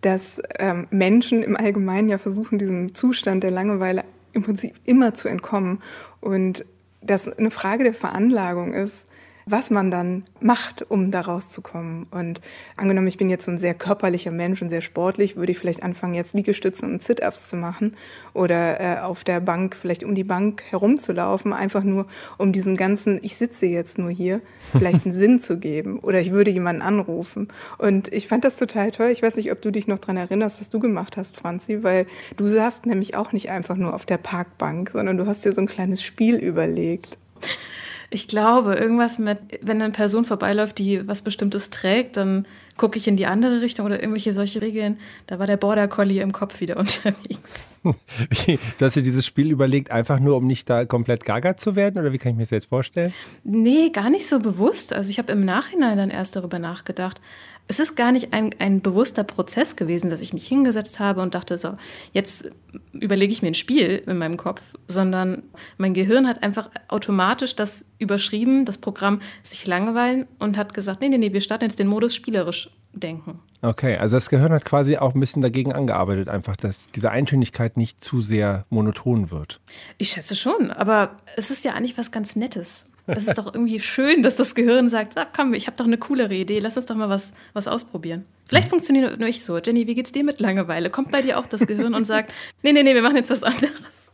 dass 0.00 0.40
ähm, 0.58 0.86
Menschen 0.90 1.42
im 1.42 1.56
Allgemeinen 1.56 2.08
ja 2.08 2.16
versuchen, 2.18 2.58
diesem 2.58 2.94
Zustand 2.94 3.44
der 3.44 3.50
Langeweile 3.50 4.04
im 4.32 4.42
Prinzip 4.42 4.74
immer 4.84 5.12
zu 5.12 5.28
entkommen. 5.28 5.82
Und 6.20 6.64
das 7.02 7.28
eine 7.28 7.50
Frage 7.50 7.84
der 7.84 7.94
Veranlagung 7.94 8.72
ist, 8.72 9.06
was 9.50 9.70
man 9.70 9.90
dann 9.90 10.24
macht, 10.40 10.90
um 10.90 11.10
da 11.10 11.20
rauszukommen. 11.20 12.06
Und 12.10 12.40
angenommen, 12.76 13.06
ich 13.06 13.16
bin 13.16 13.30
jetzt 13.30 13.44
so 13.44 13.50
ein 13.50 13.58
sehr 13.58 13.74
körperlicher 13.74 14.30
Mensch 14.30 14.62
und 14.62 14.70
sehr 14.70 14.80
sportlich, 14.80 15.36
würde 15.36 15.52
ich 15.52 15.58
vielleicht 15.58 15.82
anfangen, 15.82 16.14
jetzt 16.14 16.34
Liegestützen 16.34 16.92
und 16.92 17.02
Sit-ups 17.02 17.48
zu 17.48 17.56
machen 17.56 17.96
oder 18.34 18.80
äh, 18.80 19.00
auf 19.00 19.24
der 19.24 19.40
Bank, 19.40 19.76
vielleicht 19.76 20.04
um 20.04 20.14
die 20.14 20.24
Bank 20.24 20.62
herumzulaufen, 20.68 21.52
einfach 21.52 21.82
nur, 21.82 22.06
um 22.36 22.52
diesem 22.52 22.76
ganzen, 22.76 23.18
ich 23.22 23.36
sitze 23.36 23.66
jetzt 23.66 23.98
nur 23.98 24.10
hier, 24.10 24.40
vielleicht 24.72 25.04
einen 25.04 25.14
Sinn 25.14 25.40
zu 25.40 25.58
geben. 25.58 25.98
Oder 26.00 26.20
ich 26.20 26.30
würde 26.30 26.50
jemanden 26.50 26.82
anrufen. 26.82 27.48
Und 27.78 28.12
ich 28.12 28.28
fand 28.28 28.44
das 28.44 28.56
total 28.56 28.90
toll. 28.90 29.08
Ich 29.08 29.22
weiß 29.22 29.36
nicht, 29.36 29.50
ob 29.52 29.60
du 29.62 29.70
dich 29.70 29.86
noch 29.86 29.98
dran 29.98 30.16
erinnerst, 30.16 30.60
was 30.60 30.70
du 30.70 30.78
gemacht 30.78 31.16
hast, 31.16 31.36
Franzi, 31.36 31.82
weil 31.82 32.06
du 32.36 32.46
saßt 32.46 32.86
nämlich 32.86 33.16
auch 33.16 33.32
nicht 33.32 33.50
einfach 33.50 33.76
nur 33.76 33.94
auf 33.94 34.06
der 34.06 34.18
Parkbank, 34.18 34.90
sondern 34.90 35.16
du 35.16 35.26
hast 35.26 35.44
dir 35.44 35.52
so 35.52 35.60
ein 35.60 35.66
kleines 35.66 36.02
Spiel 36.02 36.36
überlegt. 36.36 37.18
Ich 38.10 38.26
glaube, 38.26 38.74
irgendwas 38.74 39.18
mit, 39.18 39.38
wenn 39.60 39.82
eine 39.82 39.92
Person 39.92 40.24
vorbeiläuft, 40.24 40.78
die 40.78 41.06
was 41.06 41.20
Bestimmtes 41.20 41.68
trägt, 41.68 42.16
dann 42.16 42.46
gucke 42.78 42.96
ich 42.96 43.06
in 43.06 43.18
die 43.18 43.26
andere 43.26 43.60
Richtung 43.60 43.84
oder 43.84 44.00
irgendwelche 44.00 44.32
solche 44.32 44.62
Regeln. 44.62 44.98
Da 45.26 45.38
war 45.38 45.46
der 45.46 45.58
Border 45.58 45.88
Collie 45.88 46.22
im 46.22 46.32
Kopf 46.32 46.60
wieder 46.60 46.76
unterwegs. 46.78 47.78
du 47.82 48.84
hast 48.84 48.96
dir 48.96 49.02
dieses 49.02 49.26
Spiel 49.26 49.50
überlegt, 49.50 49.90
einfach 49.90 50.20
nur, 50.20 50.36
um 50.36 50.46
nicht 50.46 50.70
da 50.70 50.86
komplett 50.86 51.24
gaga 51.26 51.58
zu 51.58 51.76
werden? 51.76 52.00
Oder 52.00 52.12
wie 52.12 52.18
kann 52.18 52.32
ich 52.32 52.36
mir 52.36 52.44
das 52.44 52.50
jetzt 52.50 52.68
vorstellen? 52.68 53.12
Nee, 53.44 53.90
gar 53.90 54.08
nicht 54.08 54.26
so 54.26 54.38
bewusst. 54.40 54.94
Also 54.94 55.10
ich 55.10 55.18
habe 55.18 55.32
im 55.32 55.44
Nachhinein 55.44 55.98
dann 55.98 56.10
erst 56.10 56.34
darüber 56.34 56.58
nachgedacht 56.58 57.20
es 57.68 57.78
ist 57.78 57.96
gar 57.96 58.12
nicht 58.12 58.32
ein, 58.32 58.54
ein 58.58 58.80
bewusster 58.80 59.24
Prozess 59.24 59.76
gewesen, 59.76 60.08
dass 60.08 60.22
ich 60.22 60.32
mich 60.32 60.46
hingesetzt 60.46 61.00
habe 61.00 61.20
und 61.20 61.34
dachte, 61.34 61.58
so, 61.58 61.76
jetzt 62.12 62.50
überlege 62.92 63.32
ich 63.32 63.42
mir 63.42 63.48
ein 63.48 63.54
Spiel 63.54 64.02
in 64.06 64.16
meinem 64.16 64.38
Kopf, 64.38 64.62
sondern 64.88 65.42
mein 65.76 65.92
Gehirn 65.92 66.26
hat 66.26 66.42
einfach 66.42 66.70
automatisch 66.88 67.54
das 67.54 67.84
überschrieben, 67.98 68.64
das 68.64 68.78
Programm 68.78 69.20
sich 69.42 69.66
langweilen 69.66 70.26
und 70.38 70.56
hat 70.56 70.72
gesagt, 70.72 71.02
nee, 71.02 71.10
nee, 71.10 71.18
nee, 71.18 71.32
wir 71.32 71.42
starten 71.42 71.64
jetzt 71.64 71.78
den 71.78 71.88
Modus 71.88 72.14
spielerisch 72.14 72.70
denken. 72.94 73.38
Okay, 73.60 73.98
also 73.98 74.16
das 74.16 74.30
Gehirn 74.30 74.52
hat 74.52 74.64
quasi 74.64 74.96
auch 74.96 75.14
ein 75.14 75.20
bisschen 75.20 75.42
dagegen 75.42 75.72
angearbeitet, 75.72 76.28
einfach, 76.28 76.56
dass 76.56 76.90
diese 76.92 77.10
Eintönigkeit 77.10 77.76
nicht 77.76 78.02
zu 78.02 78.22
sehr 78.22 78.64
monoton 78.70 79.30
wird. 79.30 79.60
Ich 79.98 80.10
schätze 80.10 80.36
schon, 80.36 80.70
aber 80.70 81.16
es 81.36 81.50
ist 81.50 81.64
ja 81.64 81.74
eigentlich 81.74 81.98
was 81.98 82.10
ganz 82.10 82.34
Nettes. 82.34 82.86
Es 83.16 83.26
ist 83.26 83.38
doch 83.38 83.52
irgendwie 83.52 83.80
schön, 83.80 84.22
dass 84.22 84.36
das 84.36 84.54
Gehirn 84.54 84.88
sagt, 84.88 85.16
ah, 85.16 85.26
komm, 85.34 85.54
ich 85.54 85.66
habe 85.66 85.76
doch 85.76 85.86
eine 85.86 85.98
coolere 85.98 86.34
Idee, 86.34 86.58
lass 86.58 86.76
uns 86.76 86.86
doch 86.86 86.94
mal 86.94 87.08
was, 87.08 87.32
was 87.54 87.66
ausprobieren. 87.66 88.24
Vielleicht 88.46 88.68
funktioniert 88.68 89.18
nur 89.18 89.28
ich 89.28 89.44
so. 89.44 89.58
Jenny, 89.58 89.86
wie 89.86 89.94
geht's 89.94 90.12
dir 90.12 90.24
mit 90.24 90.40
Langeweile? 90.40 90.90
Kommt 90.90 91.10
bei 91.10 91.22
dir 91.22 91.38
auch 91.38 91.46
das 91.46 91.66
Gehirn 91.66 91.94
und 91.94 92.06
sagt, 92.06 92.32
nee, 92.62 92.72
nee, 92.72 92.82
nee, 92.82 92.94
wir 92.94 93.02
machen 93.02 93.16
jetzt 93.16 93.30
was 93.30 93.42
anderes. 93.42 94.12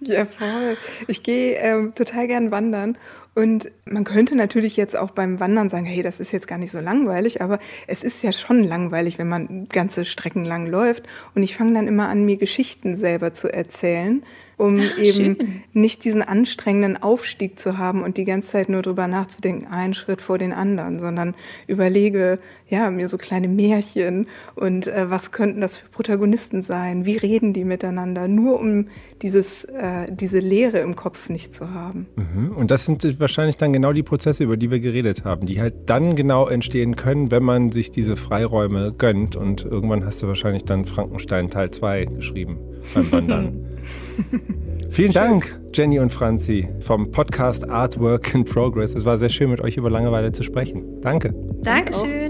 Ja, 0.00 0.24
voll. 0.24 0.76
Ich 1.08 1.22
gehe 1.22 1.56
ähm, 1.56 1.94
total 1.94 2.26
gern 2.26 2.50
wandern 2.50 2.96
und 3.34 3.70
man 3.84 4.04
könnte 4.04 4.34
natürlich 4.34 4.76
jetzt 4.76 4.96
auch 4.96 5.10
beim 5.10 5.40
Wandern 5.40 5.68
sagen, 5.68 5.84
hey, 5.84 6.02
das 6.02 6.20
ist 6.20 6.32
jetzt 6.32 6.48
gar 6.48 6.56
nicht 6.56 6.70
so 6.70 6.80
langweilig, 6.80 7.42
aber 7.42 7.58
es 7.86 8.02
ist 8.02 8.22
ja 8.22 8.32
schon 8.32 8.64
langweilig, 8.64 9.18
wenn 9.18 9.28
man 9.28 9.68
ganze 9.68 10.04
Strecken 10.04 10.44
lang 10.44 10.66
läuft. 10.66 11.04
Und 11.34 11.42
ich 11.42 11.56
fange 11.56 11.74
dann 11.74 11.86
immer 11.86 12.08
an, 12.08 12.24
mir 12.24 12.38
Geschichten 12.38 12.96
selber 12.96 13.34
zu 13.34 13.52
erzählen 13.52 14.22
um 14.58 14.80
Ach, 14.80 14.98
eben 14.98 15.36
schön. 15.36 15.62
nicht 15.74 16.04
diesen 16.04 16.22
anstrengenden 16.22 16.96
Aufstieg 17.02 17.58
zu 17.58 17.76
haben 17.76 18.02
und 18.02 18.16
die 18.16 18.24
ganze 18.24 18.52
Zeit 18.52 18.68
nur 18.70 18.80
drüber 18.80 19.06
nachzudenken, 19.06 19.66
einen 19.66 19.92
Schritt 19.92 20.22
vor 20.22 20.38
den 20.38 20.52
anderen, 20.52 20.98
sondern 20.98 21.34
überlege, 21.66 22.38
ja, 22.68 22.90
mir 22.90 23.08
so 23.08 23.18
kleine 23.18 23.48
Märchen 23.48 24.28
und 24.54 24.86
äh, 24.86 25.10
was 25.10 25.30
könnten 25.30 25.60
das 25.60 25.76
für 25.76 25.88
Protagonisten 25.90 26.62
sein? 26.62 27.04
Wie 27.04 27.16
reden 27.16 27.52
die 27.52 27.64
miteinander? 27.64 28.28
Nur 28.28 28.58
um 28.58 28.88
dieses, 29.22 29.64
äh, 29.64 30.10
diese 30.10 30.38
Leere 30.38 30.78
im 30.78 30.96
Kopf 30.96 31.28
nicht 31.28 31.54
zu 31.54 31.72
haben. 31.72 32.06
Mhm. 32.16 32.52
Und 32.56 32.70
das 32.70 32.86
sind 32.86 33.20
wahrscheinlich 33.20 33.58
dann 33.58 33.74
genau 33.74 33.92
die 33.92 34.02
Prozesse, 34.02 34.44
über 34.44 34.56
die 34.56 34.70
wir 34.70 34.80
geredet 34.80 35.24
haben, 35.24 35.46
die 35.46 35.60
halt 35.60 35.74
dann 35.86 36.16
genau 36.16 36.48
entstehen 36.48 36.96
können, 36.96 37.30
wenn 37.30 37.42
man 37.42 37.72
sich 37.72 37.90
diese 37.90 38.16
Freiräume 38.16 38.94
gönnt. 38.96 39.36
Und 39.36 39.64
irgendwann 39.64 40.04
hast 40.04 40.22
du 40.22 40.26
wahrscheinlich 40.28 40.64
dann 40.64 40.86
Frankenstein 40.86 41.50
Teil 41.50 41.70
2 41.70 42.06
geschrieben 42.06 42.58
beim 42.94 43.12
Wandern. 43.12 43.66
Vielen 44.90 45.12
Dank, 45.12 45.58
Jenny 45.72 45.98
und 45.98 46.10
Franzi 46.10 46.68
vom 46.80 47.10
Podcast 47.10 47.68
Artwork 47.68 48.34
in 48.34 48.44
Progress. 48.44 48.94
Es 48.94 49.04
war 49.04 49.18
sehr 49.18 49.28
schön, 49.28 49.50
mit 49.50 49.60
euch 49.60 49.76
über 49.76 49.90
Langeweile 49.90 50.32
zu 50.32 50.42
sprechen. 50.42 51.00
Danke. 51.02 51.34
Dankeschön. 51.62 52.25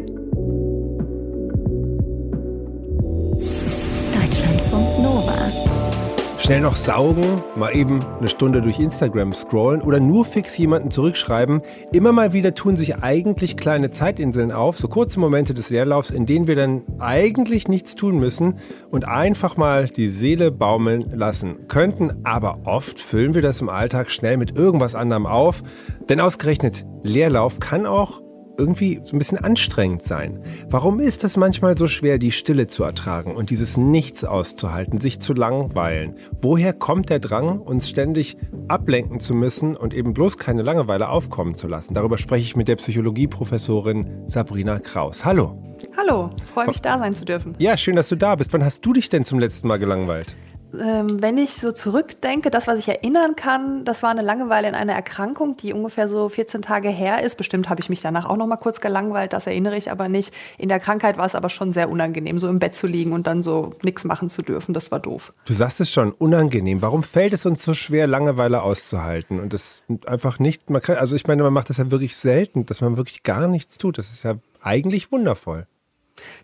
Schnell 6.46 6.60
noch 6.60 6.76
saugen, 6.76 7.42
mal 7.56 7.74
eben 7.74 8.04
eine 8.20 8.28
Stunde 8.28 8.62
durch 8.62 8.78
Instagram 8.78 9.34
scrollen 9.34 9.82
oder 9.82 9.98
nur 9.98 10.24
fix 10.24 10.56
jemanden 10.56 10.92
zurückschreiben. 10.92 11.60
Immer 11.90 12.12
mal 12.12 12.34
wieder 12.34 12.54
tun 12.54 12.76
sich 12.76 12.98
eigentlich 12.98 13.56
kleine 13.56 13.90
Zeitinseln 13.90 14.52
auf, 14.52 14.78
so 14.78 14.86
kurze 14.86 15.18
Momente 15.18 15.54
des 15.54 15.70
Leerlaufs, 15.70 16.12
in 16.12 16.24
denen 16.24 16.46
wir 16.46 16.54
dann 16.54 16.84
eigentlich 17.00 17.66
nichts 17.66 17.96
tun 17.96 18.20
müssen 18.20 18.60
und 18.92 19.08
einfach 19.08 19.56
mal 19.56 19.88
die 19.88 20.08
Seele 20.08 20.52
baumeln 20.52 21.10
lassen 21.12 21.66
könnten. 21.66 22.20
Aber 22.22 22.60
oft 22.62 23.00
füllen 23.00 23.34
wir 23.34 23.42
das 23.42 23.60
im 23.60 23.68
Alltag 23.68 24.08
schnell 24.12 24.36
mit 24.36 24.56
irgendwas 24.56 24.94
anderem 24.94 25.26
auf. 25.26 25.64
Denn 26.08 26.20
ausgerechnet 26.20 26.86
Leerlauf 27.02 27.58
kann 27.58 27.86
auch 27.86 28.22
irgendwie 28.58 29.00
so 29.04 29.16
ein 29.16 29.18
bisschen 29.18 29.38
anstrengend 29.38 30.02
sein. 30.02 30.40
Warum 30.70 31.00
ist 31.00 31.24
es 31.24 31.36
manchmal 31.36 31.76
so 31.76 31.88
schwer, 31.88 32.18
die 32.18 32.32
Stille 32.32 32.66
zu 32.66 32.84
ertragen 32.84 33.34
und 33.34 33.50
dieses 33.50 33.76
Nichts 33.76 34.24
auszuhalten, 34.24 35.00
sich 35.00 35.20
zu 35.20 35.32
langweilen? 35.32 36.14
Woher 36.40 36.72
kommt 36.72 37.10
der 37.10 37.18
Drang, 37.18 37.60
uns 37.60 37.88
ständig 37.88 38.36
ablenken 38.68 39.20
zu 39.20 39.34
müssen 39.34 39.76
und 39.76 39.94
eben 39.94 40.14
bloß 40.14 40.38
keine 40.38 40.62
Langeweile 40.62 41.08
aufkommen 41.08 41.54
zu 41.54 41.68
lassen? 41.68 41.94
Darüber 41.94 42.18
spreche 42.18 42.44
ich 42.44 42.56
mit 42.56 42.68
der 42.68 42.76
Psychologieprofessorin 42.76 44.24
Sabrina 44.26 44.78
Kraus. 44.78 45.24
Hallo. 45.24 45.62
Hallo, 45.96 46.30
freue 46.52 46.68
mich 46.68 46.80
da 46.80 46.98
sein 46.98 47.12
zu 47.12 47.24
dürfen. 47.24 47.54
Ja, 47.58 47.76
schön, 47.76 47.96
dass 47.96 48.08
du 48.08 48.16
da 48.16 48.34
bist. 48.34 48.52
Wann 48.52 48.64
hast 48.64 48.84
du 48.84 48.92
dich 48.92 49.08
denn 49.08 49.24
zum 49.24 49.38
letzten 49.38 49.68
Mal 49.68 49.78
gelangweilt? 49.78 50.36
Ähm, 50.80 51.22
wenn 51.22 51.38
ich 51.38 51.54
so 51.54 51.72
zurückdenke, 51.72 52.50
das, 52.50 52.66
was 52.66 52.78
ich 52.78 52.88
erinnern 52.88 53.36
kann, 53.36 53.84
das 53.84 54.02
war 54.02 54.10
eine 54.10 54.22
Langeweile 54.22 54.68
in 54.68 54.74
einer 54.74 54.92
Erkrankung, 54.92 55.56
die 55.56 55.72
ungefähr 55.72 56.08
so 56.08 56.28
14 56.28 56.62
Tage 56.62 56.88
her 56.88 57.22
ist. 57.22 57.36
Bestimmt 57.36 57.68
habe 57.68 57.80
ich 57.80 57.88
mich 57.88 58.00
danach 58.00 58.26
auch 58.26 58.36
noch 58.36 58.46
mal 58.46 58.56
kurz 58.56 58.80
gelangweilt, 58.80 59.32
das 59.32 59.46
erinnere 59.46 59.76
ich 59.76 59.90
aber 59.90 60.08
nicht. 60.08 60.34
In 60.58 60.68
der 60.68 60.80
Krankheit 60.80 61.18
war 61.18 61.26
es 61.26 61.34
aber 61.34 61.50
schon 61.50 61.72
sehr 61.72 61.88
unangenehm, 61.88 62.38
so 62.38 62.48
im 62.48 62.58
Bett 62.58 62.74
zu 62.74 62.86
liegen 62.86 63.12
und 63.12 63.26
dann 63.26 63.42
so 63.42 63.74
nichts 63.82 64.04
machen 64.04 64.28
zu 64.28 64.42
dürfen. 64.42 64.74
Das 64.74 64.90
war 64.90 65.00
doof. 65.00 65.32
Du 65.44 65.52
sagst 65.52 65.80
es 65.80 65.90
schon, 65.90 66.12
unangenehm. 66.12 66.82
Warum 66.82 67.02
fällt 67.02 67.32
es 67.32 67.46
uns 67.46 67.64
so 67.64 67.74
schwer, 67.74 68.06
Langeweile 68.06 68.62
auszuhalten? 68.62 69.40
Und 69.40 69.52
das 69.52 69.82
einfach 70.06 70.38
nicht, 70.38 70.70
man 70.70 70.82
kann, 70.82 70.96
also 70.96 71.16
ich 71.16 71.26
meine, 71.26 71.42
man 71.42 71.52
macht 71.52 71.70
das 71.70 71.78
ja 71.78 71.90
wirklich 71.90 72.16
selten, 72.16 72.66
dass 72.66 72.80
man 72.80 72.96
wirklich 72.96 73.22
gar 73.22 73.46
nichts 73.48 73.78
tut. 73.78 73.98
Das 73.98 74.10
ist 74.10 74.24
ja 74.24 74.36
eigentlich 74.60 75.12
wundervoll. 75.12 75.66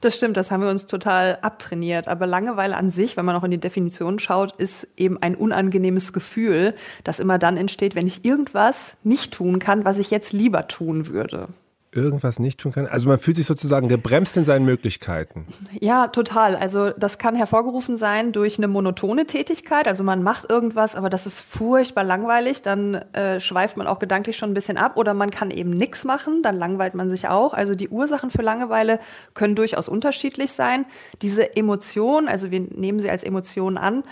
Das 0.01 0.15
stimmt, 0.15 0.37
das 0.37 0.51
haben 0.51 0.63
wir 0.63 0.71
uns 0.71 0.87
total 0.87 1.39
abtrainiert. 1.43 2.09
Aber 2.09 2.27
Langeweile 2.27 2.77
an 2.77 2.91
sich, 2.91 3.17
wenn 3.17 3.25
man 3.25 3.37
auch 3.37 3.45
in 3.45 3.51
die 3.51 3.61
Definition 3.61 4.19
schaut, 4.19 4.57
ist 4.57 4.87
eben 4.97 5.21
ein 5.23 5.35
unangenehmes 5.35 6.13
Gefühl, 6.13 6.75
das 7.05 7.21
immer 7.21 7.39
dann 7.39 7.57
entsteht, 7.57 7.95
wenn 7.95 8.07
ich 8.07 8.25
irgendwas 8.25 8.95
nicht 9.03 9.33
tun 9.33 9.59
kann, 9.59 9.85
was 9.85 9.99
ich 9.99 10.11
jetzt 10.11 10.33
lieber 10.33 10.69
tun 10.69 11.09
würde 11.09 11.49
irgendwas 11.93 12.39
nicht 12.39 12.59
tun 12.59 12.73
kann? 12.73 12.87
Also 12.87 13.09
man 13.09 13.19
fühlt 13.19 13.37
sich 13.37 13.47
sozusagen 13.47 13.89
gebremst 13.89 14.37
in 14.37 14.45
seinen 14.45 14.65
Möglichkeiten. 14.65 15.47
Ja, 15.81 16.09
total. 16.09 16.57
Also 16.57 16.91
das 16.91 17.19
kann 17.19 17.37
hervorgerufen 17.37 17.97
sein 17.97 18.33
durch 18.33 18.59
eine 18.59 18.69
monotone 18.69 19.27
Tätigkeit. 19.27 19.87
Also 19.87 20.03
man 20.03 20.23
macht 20.23 20.51
irgendwas, 20.51 20.97
aber 20.97 21.11
das 21.11 21.27
ist 21.27 21.41
furchtbar 21.41 22.05
langweilig. 22.05 22.63
Dann 22.63 22.95
äh, 23.13 23.41
schweift 23.41 23.77
man 23.77 23.87
auch 23.87 23.99
gedanklich 23.99 24.37
schon 24.37 24.51
ein 24.51 24.55
bisschen 24.55 24.79
ab. 24.79 24.97
Oder 24.97 25.15
man 25.15 25.31
kann 25.31 25.51
eben 25.51 25.71
nichts 25.71 26.05
machen, 26.05 26.43
dann 26.43 26.57
langweilt 26.57 26.95
man 26.95 27.11
sich 27.11 27.29
auch. 27.29 27.53
Also 27.53 27.75
die 27.75 27.89
Ursachen 27.89 28.31
für 28.31 28.43
Langeweile 28.43 28.99
können 29.35 29.55
durchaus 29.55 29.89
unterschiedlich 29.89 30.53
sein. 30.53 30.87
Diese 31.21 31.57
Emotion, 31.57 32.29
also 32.29 32.51
wir 32.51 32.61
nehmen 32.61 33.01
sie 33.01 33.11
als 33.11 33.23
Emotion 33.23 33.77
an, 33.77 34.03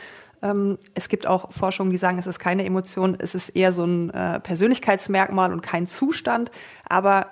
ähm, 0.43 0.79
es 0.95 1.09
gibt 1.09 1.27
auch 1.27 1.53
Forschungen, 1.53 1.91
die 1.91 1.99
sagen, 1.99 2.19
es 2.19 2.27
ist 2.27 2.39
keine 2.39 2.65
Emotion, 2.65 3.17
es 3.19 3.35
ist 3.35 3.51
eher 3.51 3.73
so 3.73 3.85
ein 3.85 4.11
äh, 4.11 4.41
Persönlichkeitsmerkmal 4.41 5.53
und 5.53 5.61
kein 5.61 5.87
Zustand. 5.87 6.51
Aber 6.89 7.27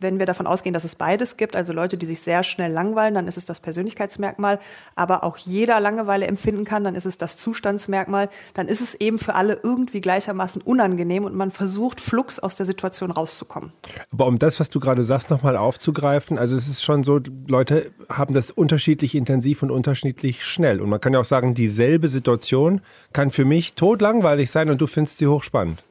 wenn 0.00 0.18
wir 0.18 0.26
davon 0.26 0.46
ausgehen, 0.46 0.74
dass 0.74 0.84
es 0.84 0.94
beides 0.94 1.36
gibt, 1.36 1.56
also 1.56 1.72
Leute, 1.72 1.96
die 1.96 2.06
sich 2.06 2.20
sehr 2.20 2.42
schnell 2.42 2.72
langweilen, 2.72 3.14
dann 3.14 3.26
ist 3.26 3.36
es 3.36 3.44
das 3.44 3.60
Persönlichkeitsmerkmal, 3.60 4.58
aber 4.94 5.24
auch 5.24 5.36
jeder 5.36 5.80
Langeweile 5.80 6.26
empfinden 6.26 6.64
kann, 6.64 6.84
dann 6.84 6.94
ist 6.94 7.06
es 7.06 7.18
das 7.18 7.36
Zustandsmerkmal, 7.36 8.28
dann 8.54 8.68
ist 8.68 8.80
es 8.80 8.94
eben 8.94 9.18
für 9.18 9.34
alle 9.34 9.60
irgendwie 9.62 10.00
gleichermaßen 10.00 10.62
unangenehm 10.62 11.24
und 11.24 11.34
man 11.34 11.50
versucht, 11.50 12.00
flugs 12.00 12.38
aus 12.38 12.54
der 12.54 12.66
Situation 12.66 13.10
rauszukommen. 13.10 13.72
Aber 14.12 14.26
um 14.26 14.38
das, 14.38 14.60
was 14.60 14.70
du 14.70 14.80
gerade 14.80 15.04
sagst, 15.04 15.30
nochmal 15.30 15.56
aufzugreifen, 15.56 16.38
also 16.38 16.56
es 16.56 16.68
ist 16.68 16.82
schon 16.82 17.04
so, 17.04 17.20
Leute 17.46 17.90
haben 18.08 18.34
das 18.34 18.50
unterschiedlich 18.50 19.14
intensiv 19.14 19.62
und 19.62 19.70
unterschiedlich 19.70 20.44
schnell. 20.44 20.80
Und 20.80 20.90
man 20.90 21.00
kann 21.00 21.12
ja 21.12 21.20
auch 21.20 21.24
sagen, 21.24 21.54
dieselbe 21.54 22.08
Situation 22.08 22.80
kann 23.12 23.30
für 23.30 23.44
mich 23.44 23.74
totlangweilig 23.74 24.50
sein 24.50 24.70
und 24.70 24.80
du 24.80 24.86
findest 24.86 25.18
sie 25.18 25.26
hochspannend. 25.26 25.82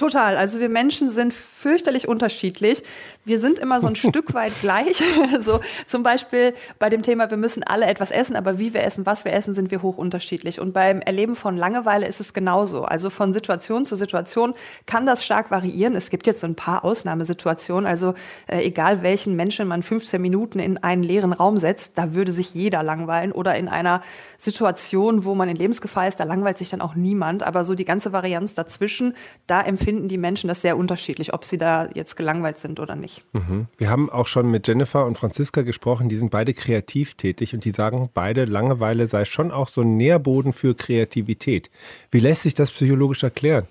Total. 0.00 0.38
Also 0.38 0.60
wir 0.60 0.70
Menschen 0.70 1.10
sind 1.10 1.34
fürchterlich 1.34 2.08
unterschiedlich. 2.08 2.82
Wir 3.26 3.38
sind 3.38 3.58
immer 3.58 3.82
so 3.82 3.86
ein 3.86 3.96
Stück 3.96 4.32
weit 4.32 4.54
gleich. 4.62 5.02
So 5.40 5.60
zum 5.86 6.02
Beispiel 6.02 6.54
bei 6.78 6.88
dem 6.88 7.02
Thema, 7.02 7.30
wir 7.30 7.36
müssen 7.36 7.62
alle 7.62 7.86
etwas 7.86 8.10
essen, 8.10 8.36
aber 8.36 8.58
wie 8.58 8.74
wir 8.74 8.82
essen, 8.82 9.06
was 9.06 9.24
wir 9.24 9.32
essen, 9.32 9.54
sind 9.54 9.70
wir 9.70 9.82
hoch 9.82 9.96
unterschiedlich. 9.96 10.60
Und 10.60 10.72
beim 10.72 11.00
Erleben 11.00 11.36
von 11.36 11.56
Langeweile 11.56 12.06
ist 12.06 12.20
es 12.20 12.32
genauso. 12.32 12.82
Also 12.84 13.10
von 13.10 13.32
Situation 13.32 13.84
zu 13.84 13.94
Situation 13.94 14.54
kann 14.86 15.06
das 15.06 15.24
stark 15.24 15.50
variieren. 15.50 15.94
Es 15.96 16.10
gibt 16.10 16.26
jetzt 16.26 16.40
so 16.40 16.46
ein 16.46 16.54
paar 16.54 16.84
Ausnahmesituationen. 16.84 17.86
Also 17.86 18.14
äh, 18.46 18.64
egal 18.64 19.02
welchen 19.02 19.36
Menschen 19.36 19.68
man 19.68 19.82
15 19.82 20.20
Minuten 20.20 20.58
in 20.58 20.78
einen 20.78 21.02
leeren 21.02 21.32
Raum 21.32 21.58
setzt, 21.58 21.98
da 21.98 22.14
würde 22.14 22.32
sich 22.32 22.54
jeder 22.54 22.82
langweilen. 22.82 23.32
Oder 23.32 23.54
in 23.56 23.68
einer 23.68 24.02
Situation, 24.38 25.24
wo 25.24 25.34
man 25.34 25.48
in 25.48 25.56
Lebensgefahr 25.56 26.08
ist, 26.08 26.20
da 26.20 26.24
langweilt 26.24 26.58
sich 26.58 26.70
dann 26.70 26.80
auch 26.80 26.94
niemand. 26.94 27.42
Aber 27.42 27.64
so 27.64 27.74
die 27.74 27.84
ganze 27.84 28.12
Varianz 28.12 28.54
dazwischen, 28.54 29.14
da 29.46 29.60
empfinden 29.60 29.89
empfinden 29.90 30.08
die 30.08 30.18
Menschen 30.18 30.48
das 30.48 30.62
sehr 30.62 30.76
unterschiedlich, 30.76 31.34
ob 31.34 31.44
sie 31.44 31.58
da 31.58 31.88
jetzt 31.94 32.16
gelangweilt 32.16 32.58
sind 32.58 32.78
oder 32.78 32.94
nicht. 32.94 33.22
Mhm. 33.32 33.66
Wir 33.76 33.90
haben 33.90 34.08
auch 34.08 34.28
schon 34.28 34.48
mit 34.50 34.68
Jennifer 34.68 35.04
und 35.04 35.18
Franziska 35.18 35.62
gesprochen, 35.62 36.08
die 36.08 36.16
sind 36.16 36.30
beide 36.30 36.54
kreativ 36.54 37.14
tätig 37.14 37.54
und 37.54 37.64
die 37.64 37.72
sagen, 37.72 38.08
beide 38.14 38.44
Langeweile 38.44 39.08
sei 39.08 39.24
schon 39.24 39.50
auch 39.50 39.68
so 39.68 39.80
ein 39.80 39.96
Nährboden 39.96 40.52
für 40.52 40.74
Kreativität. 40.74 41.70
Wie 42.12 42.20
lässt 42.20 42.42
sich 42.42 42.54
das 42.54 42.70
psychologisch 42.70 43.22
erklären? 43.24 43.66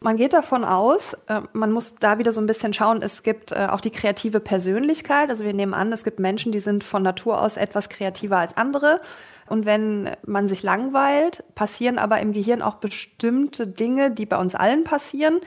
Man 0.00 0.16
geht 0.16 0.32
davon 0.32 0.64
aus, 0.64 1.14
äh, 1.28 1.42
man 1.52 1.70
muss 1.70 1.94
da 1.94 2.18
wieder 2.18 2.32
so 2.32 2.40
ein 2.40 2.46
bisschen 2.46 2.72
schauen, 2.72 3.02
es 3.02 3.22
gibt 3.22 3.52
äh, 3.52 3.68
auch 3.70 3.80
die 3.80 3.90
kreative 3.90 4.40
Persönlichkeit. 4.40 5.30
Also 5.30 5.44
wir 5.44 5.52
nehmen 5.52 5.74
an, 5.74 5.92
es 5.92 6.02
gibt 6.02 6.18
Menschen, 6.18 6.50
die 6.50 6.58
sind 6.58 6.82
von 6.82 7.02
Natur 7.02 7.40
aus 7.40 7.56
etwas 7.56 7.88
kreativer 7.88 8.38
als 8.38 8.56
andere. 8.56 9.00
Und 9.48 9.66
wenn 9.66 10.10
man 10.26 10.48
sich 10.48 10.62
langweilt, 10.62 11.44
passieren 11.54 11.98
aber 11.98 12.20
im 12.20 12.32
Gehirn 12.32 12.62
auch 12.62 12.76
bestimmte 12.76 13.66
Dinge, 13.66 14.10
die 14.10 14.26
bei 14.26 14.36
uns 14.36 14.54
allen 14.54 14.84
passieren. 14.84 15.40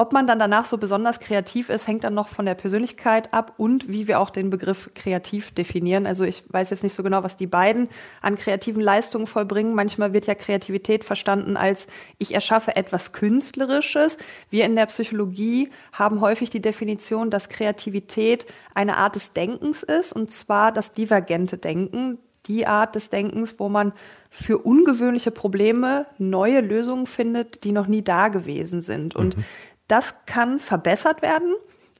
Ob 0.00 0.14
man 0.14 0.26
dann 0.26 0.38
danach 0.38 0.64
so 0.64 0.78
besonders 0.78 1.20
kreativ 1.20 1.68
ist, 1.68 1.86
hängt 1.86 2.04
dann 2.04 2.14
noch 2.14 2.28
von 2.28 2.46
der 2.46 2.54
Persönlichkeit 2.54 3.34
ab 3.34 3.52
und 3.58 3.86
wie 3.86 4.08
wir 4.08 4.18
auch 4.18 4.30
den 4.30 4.48
Begriff 4.48 4.88
kreativ 4.94 5.50
definieren. 5.50 6.06
Also 6.06 6.24
ich 6.24 6.42
weiß 6.48 6.70
jetzt 6.70 6.82
nicht 6.82 6.94
so 6.94 7.02
genau, 7.02 7.22
was 7.22 7.36
die 7.36 7.46
beiden 7.46 7.86
an 8.22 8.36
kreativen 8.36 8.80
Leistungen 8.80 9.26
vollbringen. 9.26 9.74
Manchmal 9.74 10.14
wird 10.14 10.26
ja 10.26 10.34
Kreativität 10.34 11.04
verstanden 11.04 11.58
als 11.58 11.86
ich 12.16 12.32
erschaffe 12.32 12.76
etwas 12.76 13.12
Künstlerisches. 13.12 14.16
Wir 14.48 14.64
in 14.64 14.74
der 14.74 14.86
Psychologie 14.86 15.68
haben 15.92 16.22
häufig 16.22 16.48
die 16.48 16.62
Definition, 16.62 17.28
dass 17.28 17.50
Kreativität 17.50 18.46
eine 18.74 18.96
Art 18.96 19.16
des 19.16 19.34
Denkens 19.34 19.82
ist 19.82 20.14
und 20.14 20.30
zwar 20.30 20.72
das 20.72 20.92
divergente 20.92 21.58
Denken 21.58 22.18
die 22.46 22.66
Art 22.66 22.94
des 22.94 23.10
Denkens, 23.10 23.58
wo 23.58 23.68
man 23.68 23.92
für 24.30 24.58
ungewöhnliche 24.58 25.30
Probleme 25.30 26.06
neue 26.18 26.60
Lösungen 26.60 27.06
findet, 27.06 27.64
die 27.64 27.72
noch 27.72 27.86
nie 27.86 28.02
da 28.02 28.28
gewesen 28.28 28.80
sind. 28.80 29.16
Und 29.16 29.36
mhm. 29.36 29.44
das 29.88 30.14
kann 30.26 30.60
verbessert 30.60 31.22
werden, 31.22 31.54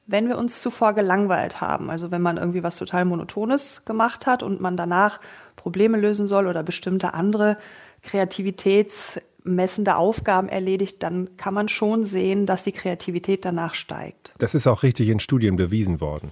wenn 0.07 0.27
wir 0.27 0.37
uns 0.37 0.61
zuvor 0.61 0.93
gelangweilt 0.93 1.61
haben. 1.61 1.89
Also 1.89 2.11
wenn 2.11 2.21
man 2.21 2.37
irgendwie 2.37 2.63
was 2.63 2.77
total 2.77 3.05
Monotones 3.05 3.83
gemacht 3.85 4.27
hat 4.27 4.43
und 4.43 4.61
man 4.61 4.77
danach 4.77 5.19
Probleme 5.55 5.97
lösen 5.97 6.27
soll 6.27 6.47
oder 6.47 6.63
bestimmte 6.63 7.13
andere 7.13 7.57
kreativitätsmessende 8.01 9.95
Aufgaben 9.95 10.49
erledigt, 10.49 11.03
dann 11.03 11.37
kann 11.37 11.53
man 11.53 11.69
schon 11.69 12.03
sehen, 12.03 12.45
dass 12.45 12.63
die 12.63 12.71
Kreativität 12.71 13.45
danach 13.45 13.75
steigt. 13.75 14.33
Das 14.39 14.55
ist 14.55 14.67
auch 14.67 14.83
richtig 14.83 15.09
in 15.09 15.19
Studien 15.19 15.55
bewiesen 15.55 16.01
worden. 16.01 16.31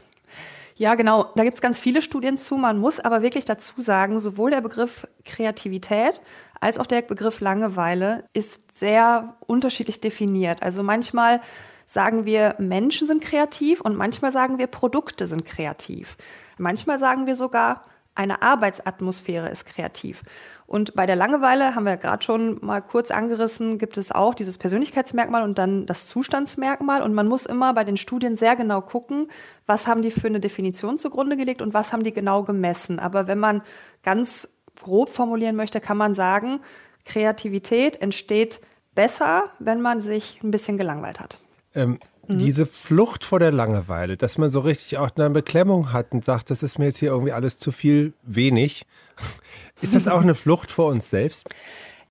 Ja, 0.79 0.95
genau. 0.95 1.25
Da 1.35 1.43
gibt 1.43 1.55
es 1.55 1.61
ganz 1.61 1.77
viele 1.77 2.01
Studien 2.01 2.37
zu. 2.37 2.55
Man 2.55 2.77
muss 2.77 3.01
aber 3.01 3.21
wirklich 3.21 3.43
dazu 3.43 3.81
sagen, 3.81 4.17
sowohl 4.21 4.51
der 4.51 4.61
Begriff 4.61 5.05
Kreativität 5.25 6.21
als 6.61 6.79
auch 6.79 6.87
der 6.87 7.01
Begriff 7.01 7.41
Langeweile 7.41 8.23
ist 8.31 8.77
sehr 8.77 9.35
unterschiedlich 9.45 9.99
definiert. 9.99 10.63
Also 10.63 10.81
manchmal 10.81 11.41
sagen 11.85 12.23
wir, 12.23 12.55
Menschen 12.59 13.07
sind 13.07 13.21
kreativ 13.21 13.81
und 13.81 13.97
manchmal 13.97 14.31
sagen 14.31 14.57
wir, 14.57 14.67
Produkte 14.67 15.27
sind 15.27 15.43
kreativ. 15.43 16.15
Manchmal 16.57 16.97
sagen 16.97 17.25
wir 17.25 17.35
sogar, 17.35 17.83
eine 18.19 18.41
Arbeitsatmosphäre 18.41 19.47
ist 19.47 19.65
kreativ. 19.65 20.23
Und 20.67 20.93
bei 20.93 21.05
der 21.05 21.15
Langeweile 21.15 21.73
haben 21.73 21.85
wir 21.85 21.95
gerade 21.95 22.21
schon 22.21 22.59
mal 22.61 22.81
kurz 22.81 23.11
angerissen, 23.11 23.77
gibt 23.77 23.97
es 23.97 24.11
auch 24.11 24.35
dieses 24.35 24.57
Persönlichkeitsmerkmal 24.57 25.41
und 25.41 25.57
dann 25.57 25.85
das 25.85 26.05
Zustandsmerkmal. 26.07 27.01
Und 27.01 27.13
man 27.13 27.29
muss 27.29 27.45
immer 27.45 27.73
bei 27.73 27.85
den 27.85 27.95
Studien 27.95 28.35
sehr 28.35 28.57
genau 28.57 28.81
gucken, 28.81 29.29
was 29.65 29.87
haben 29.87 30.01
die 30.01 30.11
für 30.11 30.27
eine 30.27 30.41
Definition 30.41 30.97
zugrunde 30.97 31.37
gelegt 31.37 31.61
und 31.61 31.73
was 31.73 31.93
haben 31.93 32.03
die 32.03 32.13
genau 32.13 32.43
gemessen. 32.43 32.99
Aber 32.99 33.27
wenn 33.27 33.39
man 33.39 33.61
ganz 34.03 34.49
grob 34.77 35.09
formulieren 35.09 35.55
möchte, 35.55 35.79
kann 35.79 35.97
man 35.97 36.13
sagen, 36.13 36.59
Kreativität 37.05 38.01
entsteht 38.01 38.59
besser, 38.95 39.45
wenn 39.59 39.79
man 39.79 40.01
sich 40.01 40.41
ein 40.43 40.51
bisschen 40.51 40.77
gelangweilt 40.77 41.21
hat. 41.21 41.39
Ähm. 41.73 41.99
Diese 42.37 42.67
Flucht 42.67 43.23
vor 43.23 43.39
der 43.39 43.51
Langeweile, 43.51 44.15
dass 44.15 44.37
man 44.37 44.51
so 44.51 44.59
richtig 44.59 44.97
auch 44.99 45.09
eine 45.15 45.29
Beklemmung 45.31 45.91
hat 45.91 46.11
und 46.11 46.23
sagt, 46.23 46.51
das 46.51 46.61
ist 46.61 46.77
mir 46.77 46.85
jetzt 46.85 46.99
hier 46.99 47.09
irgendwie 47.09 47.31
alles 47.31 47.57
zu 47.57 47.71
viel 47.71 48.13
wenig. 48.23 48.85
Ist 49.81 49.95
das 49.95 50.07
auch 50.07 50.21
eine 50.21 50.35
Flucht 50.35 50.71
vor 50.71 50.91
uns 50.91 51.09
selbst? 51.09 51.47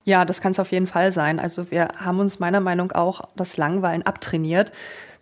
Ja, 0.05 0.25
das 0.25 0.41
kann 0.41 0.53
es 0.53 0.59
auf 0.59 0.73
jeden 0.73 0.87
Fall 0.87 1.13
sein. 1.13 1.39
Also 1.39 1.71
wir 1.71 1.89
haben 1.99 2.19
uns 2.19 2.39
meiner 2.39 2.61
Meinung 2.61 2.89
nach 2.89 2.97
auch 2.97 3.29
das 3.37 3.59
Langweilen 3.59 4.03
abtrainiert. 4.03 4.73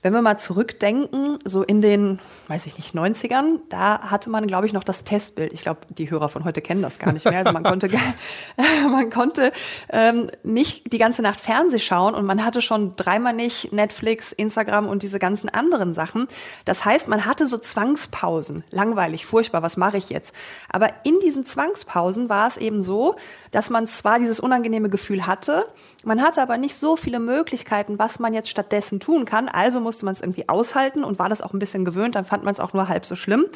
Wenn 0.06 0.12
wir 0.12 0.22
mal 0.22 0.38
zurückdenken, 0.38 1.40
so 1.44 1.64
in 1.64 1.82
den, 1.82 2.20
weiß 2.46 2.66
ich 2.66 2.76
nicht, 2.76 2.94
90ern, 2.94 3.58
da 3.70 4.02
hatte 4.02 4.30
man, 4.30 4.46
glaube 4.46 4.64
ich, 4.64 4.72
noch 4.72 4.84
das 4.84 5.02
Testbild. 5.02 5.52
Ich 5.52 5.62
glaube, 5.62 5.80
die 5.88 6.08
Hörer 6.08 6.28
von 6.28 6.44
heute 6.44 6.62
kennen 6.62 6.80
das 6.80 7.00
gar 7.00 7.10
nicht 7.10 7.24
mehr. 7.24 7.38
Also 7.40 7.50
man 7.50 7.64
konnte, 7.64 7.88
man 8.88 9.10
konnte 9.10 9.50
ähm, 9.88 10.30
nicht 10.44 10.92
die 10.92 10.98
ganze 10.98 11.22
Nacht 11.22 11.40
Fernseh 11.40 11.80
schauen 11.80 12.14
und 12.14 12.24
man 12.24 12.44
hatte 12.44 12.62
schon 12.62 12.94
dreimal 12.94 13.32
nicht 13.32 13.72
Netflix, 13.72 14.30
Instagram 14.30 14.86
und 14.86 15.02
diese 15.02 15.18
ganzen 15.18 15.48
anderen 15.48 15.92
Sachen. 15.92 16.28
Das 16.64 16.84
heißt, 16.84 17.08
man 17.08 17.26
hatte 17.26 17.48
so 17.48 17.58
Zwangspausen. 17.58 18.62
Langweilig, 18.70 19.26
furchtbar, 19.26 19.62
was 19.62 19.76
mache 19.76 19.96
ich 19.96 20.08
jetzt? 20.08 20.36
Aber 20.68 20.88
in 21.02 21.18
diesen 21.18 21.44
Zwangspausen 21.44 22.28
war 22.28 22.46
es 22.46 22.58
eben 22.58 22.80
so, 22.80 23.16
dass 23.50 23.70
man 23.70 23.88
zwar 23.88 24.20
dieses 24.20 24.38
unangenehme 24.38 24.88
Gefühl 24.88 25.26
hatte, 25.26 25.64
man 26.06 26.22
hatte 26.22 26.40
aber 26.40 26.56
nicht 26.56 26.76
so 26.76 26.94
viele 26.94 27.18
Möglichkeiten, 27.18 27.98
was 27.98 28.20
man 28.20 28.32
jetzt 28.32 28.48
stattdessen 28.48 29.00
tun 29.00 29.24
kann. 29.24 29.48
Also 29.48 29.80
musste 29.96 30.04
man 30.04 30.14
es 30.14 30.20
irgendwie 30.20 30.46
aushalten 30.50 31.04
und 31.04 31.18
war 31.18 31.30
das 31.30 31.40
auch 31.40 31.54
ein 31.54 31.58
bisschen 31.58 31.86
gewöhnt, 31.86 32.16
dann 32.16 32.26
fand 32.26 32.44
man 32.44 32.52
es 32.52 32.60
auch 32.60 32.74
nur 32.74 32.86
halb 32.88 33.06
so 33.06 33.16
schlimm. 33.16 33.46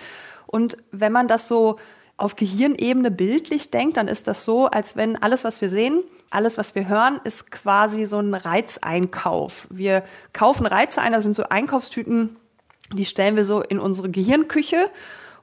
Und 0.46 0.78
wenn 0.90 1.12
man 1.12 1.28
das 1.28 1.46
so 1.46 1.76
auf 2.16 2.34
Gehirnebene 2.34 3.10
bildlich 3.10 3.70
denkt, 3.70 3.98
dann 3.98 4.08
ist 4.08 4.26
das 4.26 4.46
so, 4.46 4.66
als 4.66 4.96
wenn 4.96 5.20
alles, 5.20 5.44
was 5.44 5.60
wir 5.60 5.68
sehen, 5.68 6.02
alles, 6.30 6.56
was 6.56 6.74
wir 6.74 6.88
hören, 6.88 7.20
ist 7.24 7.50
quasi 7.50 8.06
so 8.06 8.18
ein 8.18 8.32
Reizeinkauf. 8.32 9.66
Wir 9.68 10.02
kaufen 10.32 10.64
Reize 10.64 11.02
ein, 11.02 11.12
das 11.12 11.24
sind 11.24 11.36
so 11.36 11.44
Einkaufstüten, 11.44 12.36
die 12.94 13.04
stellen 13.04 13.36
wir 13.36 13.44
so 13.44 13.60
in 13.60 13.78
unsere 13.78 14.08
Gehirnküche. 14.08 14.90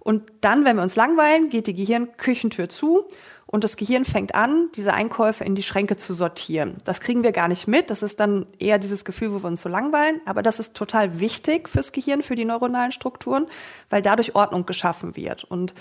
Und 0.07 0.23
dann, 0.39 0.63
wenn 0.63 0.77
wir 0.77 0.83
uns 0.83 0.95
langweilen, 0.95 1.49
geht 1.49 1.67
die 1.67 1.73
Gehirnküchentür 1.73 2.69
zu 2.69 3.09
und 3.45 3.65
das 3.65 3.75
Gehirn 3.75 4.05
fängt 4.05 4.35
an, 4.35 4.69
diese 4.73 4.93
Einkäufe 4.93 5.43
in 5.43 5.53
die 5.53 5.63
Schränke 5.63 5.97
zu 5.97 6.13
sortieren. 6.13 6.77
Das 6.85 7.01
kriegen 7.01 7.23
wir 7.23 7.33
gar 7.33 7.49
nicht 7.49 7.67
mit. 7.67 7.89
Das 7.89 8.03
ist 8.03 8.21
dann 8.21 8.45
eher 8.57 8.79
dieses 8.79 9.03
Gefühl, 9.03 9.33
wo 9.33 9.43
wir 9.43 9.49
uns 9.49 9.61
so 9.61 9.67
langweilen. 9.67 10.21
Aber 10.23 10.41
das 10.43 10.61
ist 10.61 10.77
total 10.77 11.19
wichtig 11.19 11.67
fürs 11.67 11.91
Gehirn, 11.91 12.23
für 12.23 12.35
die 12.35 12.45
neuronalen 12.45 12.93
Strukturen, 12.93 13.47
weil 13.89 14.01
dadurch 14.01 14.33
Ordnung 14.33 14.65
geschaffen 14.65 15.17
wird. 15.17 15.43
Und 15.43 15.73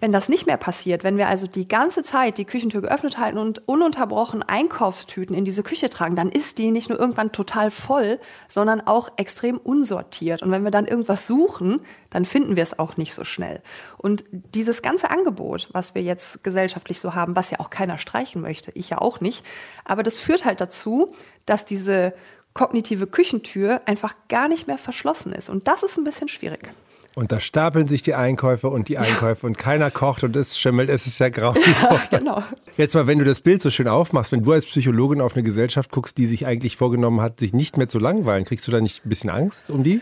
wenn 0.00 0.12
das 0.12 0.28
nicht 0.28 0.46
mehr 0.46 0.56
passiert, 0.56 1.04
wenn 1.04 1.16
wir 1.16 1.28
also 1.28 1.46
die 1.46 1.68
ganze 1.68 2.02
Zeit 2.02 2.36
die 2.36 2.44
Küchentür 2.44 2.82
geöffnet 2.82 3.16
halten 3.16 3.38
und 3.38 3.66
ununterbrochen 3.66 4.42
Einkaufstüten 4.42 5.34
in 5.34 5.44
diese 5.44 5.62
Küche 5.62 5.88
tragen, 5.88 6.16
dann 6.16 6.30
ist 6.30 6.58
die 6.58 6.70
nicht 6.70 6.88
nur 6.88 6.98
irgendwann 6.98 7.32
total 7.32 7.70
voll, 7.70 8.18
sondern 8.48 8.80
auch 8.82 9.12
extrem 9.16 9.56
unsortiert. 9.56 10.42
Und 10.42 10.50
wenn 10.50 10.64
wir 10.64 10.70
dann 10.70 10.86
irgendwas 10.86 11.26
suchen, 11.26 11.80
dann 12.10 12.24
finden 12.24 12.56
wir 12.56 12.62
es 12.62 12.78
auch 12.78 12.96
nicht 12.96 13.14
so 13.14 13.24
schnell. 13.24 13.62
Und 13.96 14.24
dieses 14.30 14.82
ganze 14.82 15.10
Angebot, 15.10 15.68
was 15.72 15.94
wir 15.94 16.02
jetzt 16.02 16.44
gesellschaftlich 16.44 17.00
so 17.00 17.14
haben, 17.14 17.34
was 17.34 17.50
ja 17.50 17.60
auch 17.60 17.70
keiner 17.70 17.96
streichen 17.98 18.42
möchte, 18.42 18.72
ich 18.72 18.90
ja 18.90 18.98
auch 18.98 19.20
nicht, 19.20 19.44
aber 19.84 20.02
das 20.02 20.18
führt 20.18 20.44
halt 20.44 20.60
dazu, 20.60 21.14
dass 21.46 21.64
diese 21.64 22.14
kognitive 22.52 23.06
Küchentür 23.06 23.80
einfach 23.86 24.14
gar 24.28 24.48
nicht 24.48 24.66
mehr 24.66 24.78
verschlossen 24.78 25.32
ist. 25.32 25.48
Und 25.48 25.66
das 25.66 25.82
ist 25.82 25.96
ein 25.96 26.04
bisschen 26.04 26.28
schwierig. 26.28 26.70
Und 27.16 27.30
da 27.30 27.38
stapeln 27.38 27.86
sich 27.86 28.02
die 28.02 28.14
Einkäufe 28.14 28.68
und 28.68 28.88
die 28.88 28.98
Einkäufe 28.98 29.46
und 29.46 29.56
keiner 29.56 29.90
kocht 29.92 30.24
und 30.24 30.34
es 30.34 30.58
schimmelt, 30.58 30.90
es 30.90 31.06
ist 31.06 31.20
ja 31.20 31.28
grauenvoll. 31.28 31.64
Ja, 32.10 32.18
genau. 32.18 32.42
Jetzt 32.76 32.94
mal, 32.94 33.06
wenn 33.06 33.18
du 33.18 33.24
das 33.24 33.40
Bild 33.40 33.62
so 33.62 33.70
schön 33.70 33.86
aufmachst, 33.86 34.32
wenn 34.32 34.42
du 34.42 34.52
als 34.52 34.66
Psychologin 34.66 35.20
auf 35.20 35.34
eine 35.34 35.44
Gesellschaft 35.44 35.92
guckst, 35.92 36.18
die 36.18 36.26
sich 36.26 36.46
eigentlich 36.46 36.76
vorgenommen 36.76 37.20
hat, 37.20 37.38
sich 37.38 37.52
nicht 37.52 37.76
mehr 37.76 37.88
zu 37.88 37.98
langweilen, 37.98 38.44
kriegst 38.44 38.66
du 38.66 38.72
da 38.72 38.80
nicht 38.80 39.06
ein 39.06 39.08
bisschen 39.08 39.30
Angst 39.30 39.70
um 39.70 39.84
die? 39.84 40.00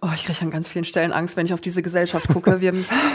Oh, 0.00 0.08
ich 0.14 0.24
kriege 0.24 0.40
an 0.42 0.50
ganz 0.50 0.68
vielen 0.68 0.84
Stellen 0.84 1.12
Angst, 1.12 1.36
wenn 1.36 1.46
ich 1.46 1.52
auf 1.52 1.60
diese 1.60 1.82
Gesellschaft 1.82 2.28
gucke. 2.28 2.60
Wir, 2.60 2.72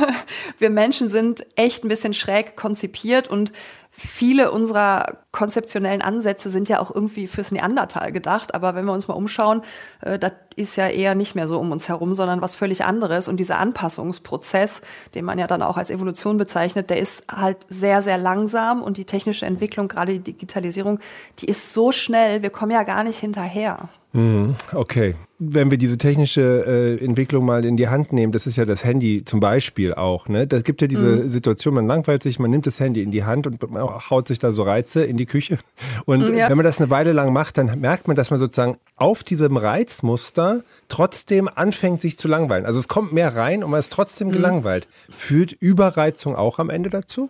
wir 0.60 0.70
Menschen 0.70 1.10
sind 1.10 1.46
echt 1.56 1.84
ein 1.84 1.88
bisschen 1.88 2.14
schräg 2.14 2.56
konzipiert 2.56 3.28
und 3.28 3.52
viele 3.98 4.52
unserer 4.52 5.20
konzeptionellen 5.32 6.02
Ansätze 6.02 6.50
sind 6.50 6.68
ja 6.70 6.80
auch 6.80 6.94
irgendwie 6.94 7.28
fürs 7.28 7.52
Neandertal 7.52 8.12
gedacht. 8.12 8.54
Aber 8.54 8.76
wenn 8.76 8.86
wir 8.86 8.94
uns 8.94 9.08
mal 9.08 9.14
umschauen, 9.14 9.62
äh, 10.02 10.20
das 10.20 10.34
ist 10.56 10.76
ja 10.76 10.88
eher 10.88 11.16
nicht 11.16 11.36
mehr 11.36 11.48
so 11.48 11.60
um 11.60 11.72
uns 11.72 11.88
herum, 11.88 12.14
sondern 12.14 12.42
was 12.42 12.56
völlig 12.56 12.84
anderes. 12.84 13.28
Und 13.28 13.38
dieser 13.38 13.58
Anpassungsprozess, 13.60 14.82
den 15.14 15.26
man 15.26 15.40
ja 15.40 15.48
dann 15.48 15.62
auch 15.62 15.78
als 15.78 15.90
Evolution 15.90 16.38
bezeichnet, 16.38 16.90
der 16.90 17.00
ist 17.00 17.26
halt 17.32 17.58
sehr, 17.70 18.02
sehr 18.02 18.18
langsam. 18.18 18.84
Und 18.84 18.98
die 18.98 19.06
technische 19.06 19.46
Entwicklung, 19.46 19.88
gerade 19.88 20.14
die 20.14 20.20
Digitalisierung, 20.20 21.00
die 21.40 21.46
ist 21.46 21.74
so 21.74 21.92
schnell, 21.92 22.42
wir 22.42 22.50
kommen 22.50 22.72
ja 22.72 22.84
gar 22.84 23.04
nicht 23.04 23.20
hinterher. 23.20 23.90
Mhm, 24.16 24.56
okay. 24.72 25.16
Wenn 25.40 25.70
wir 25.70 25.78
diese 25.78 25.98
technische 25.98 26.64
äh, 26.66 27.04
Entwicklung 27.04 27.46
mal 27.46 27.66
in 27.66 27.76
die 27.76 27.90
Hand 27.90 28.14
nehmen, 28.14 28.32
das 28.32 28.48
ist 28.48 28.56
ja 28.56 28.64
das 28.64 28.86
Handy 28.86 29.26
zum 29.26 29.42
Beispiel 29.42 29.94
auch. 29.94 30.30
Ne? 30.30 30.48
Das 30.48 30.64
gibt 30.64 30.82
ja 30.82 30.88
diese 30.88 31.08
mhm. 31.08 31.30
Situation, 31.30 31.74
man 31.74 31.86
langweilt 31.86 32.24
sich, 32.24 32.40
man 32.40 32.50
nimmt 32.50 32.66
das 32.66 32.80
Handy 32.80 33.04
in 33.04 33.12
die 33.12 33.26
Hand 33.26 33.46
und 33.46 33.62
haut 34.10 34.30
sich 34.30 34.40
da 34.40 34.54
so 34.54 34.64
Reize 34.64 35.04
in 35.04 35.18
die 35.18 35.26
Küche. 35.26 35.58
Und 36.06 36.30
ja. 36.30 36.50
wenn 36.50 36.56
man 36.56 36.64
das 36.64 36.80
eine 36.80 36.90
Weile 36.90 37.12
lang 37.12 37.34
macht, 37.34 37.58
dann 37.58 37.78
merkt 37.82 38.08
man, 38.08 38.16
dass 38.16 38.30
man 38.30 38.40
sozusagen 38.40 38.78
auf 38.96 39.24
diesem 39.24 39.58
Reizmuster 39.58 40.64
trotzdem 40.88 41.50
anfängt, 41.54 42.00
sich 42.00 42.18
zu 42.18 42.30
langweilen. 42.30 42.66
Also 42.66 42.80
es 42.80 42.88
kommt 42.88 43.12
mehr 43.12 43.36
rein 43.36 43.66
und 43.66 43.72
man 43.72 43.82
ist 43.82 43.92
trotzdem 43.92 44.30
mhm. 44.30 44.34
gelangweilt. 44.34 44.88
Führt 45.10 45.52
Überreizung 45.52 46.38
auch 46.38 46.60
am 46.60 46.70
Ende 46.70 46.90
dazu? 46.90 47.30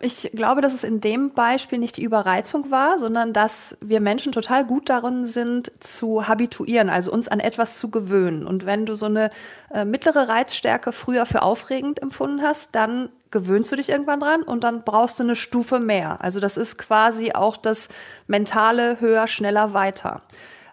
Ich 0.00 0.30
glaube, 0.32 0.60
dass 0.60 0.74
es 0.74 0.84
in 0.84 1.00
dem 1.00 1.30
Beispiel 1.30 1.78
nicht 1.78 1.96
die 1.96 2.04
Überreizung 2.04 2.70
war, 2.70 2.98
sondern 2.98 3.32
dass 3.32 3.76
wir 3.80 4.00
Menschen 4.00 4.30
total 4.30 4.64
gut 4.64 4.88
darin 4.88 5.26
sind, 5.26 5.72
zu 5.82 6.28
habituieren, 6.28 6.88
also 6.88 7.10
uns 7.10 7.26
an 7.26 7.40
etwas 7.40 7.78
zu 7.78 7.90
gewöhnen. 7.90 8.46
Und 8.46 8.64
wenn 8.64 8.86
du 8.86 8.94
so 8.94 9.06
eine 9.06 9.30
äh, 9.72 9.84
mittlere 9.84 10.28
Reizstärke 10.28 10.92
früher 10.92 11.26
für 11.26 11.42
aufregend 11.42 12.00
empfunden 12.00 12.42
hast, 12.42 12.76
dann 12.76 13.08
gewöhnst 13.30 13.72
du 13.72 13.76
dich 13.76 13.88
irgendwann 13.88 14.20
dran 14.20 14.42
und 14.42 14.62
dann 14.62 14.84
brauchst 14.84 15.18
du 15.18 15.24
eine 15.24 15.36
Stufe 15.36 15.80
mehr. 15.80 16.22
Also 16.22 16.38
das 16.38 16.56
ist 16.56 16.78
quasi 16.78 17.32
auch 17.32 17.56
das 17.56 17.88
mentale 18.26 19.00
höher, 19.00 19.26
schneller, 19.26 19.74
weiter. 19.74 20.22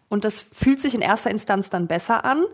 Und 0.08 0.24
das 0.24 0.44
fühlt 0.44 0.80
sich 0.80 0.94
in 0.94 1.02
erster 1.02 1.32
Instanz 1.32 1.70
dann 1.70 1.88
besser 1.88 2.26
an 2.26 2.46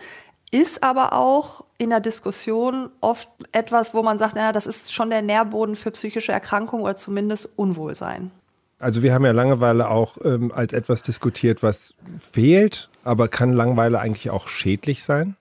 ist 0.52 0.84
aber 0.84 1.14
auch 1.14 1.64
in 1.78 1.90
der 1.90 2.02
Diskussion 2.02 2.90
oft 3.00 3.28
etwas, 3.54 3.94
wo 3.94 4.04
man 4.04 4.20
sagt, 4.20 4.36
naja, 4.36 4.52
das 4.52 4.68
ist 4.68 4.94
schon 4.94 5.10
der 5.10 5.22
Nährboden 5.22 5.76
für 5.76 5.92
psychische 5.92 6.34
Erkrankungen 6.34 6.84
oder 6.84 6.98
zumindest 6.98 7.50
Unwohlsein. 7.56 8.32
Also 8.80 9.04
wir 9.04 9.14
haben 9.14 9.26
ja 9.26 9.32
Langeweile 9.32 9.90
auch 9.90 10.18
ähm, 10.24 10.52
als 10.52 10.74
etwas 10.74 11.04
diskutiert, 11.04 11.64
was 11.64 11.94
fehlt, 12.32 12.90
aber 13.04 13.28
kann 13.28 13.54
Langeweile 13.54 14.00
eigentlich 14.00 14.30
auch 14.30 14.48
schädlich 14.48 15.04
sein? 15.04 15.36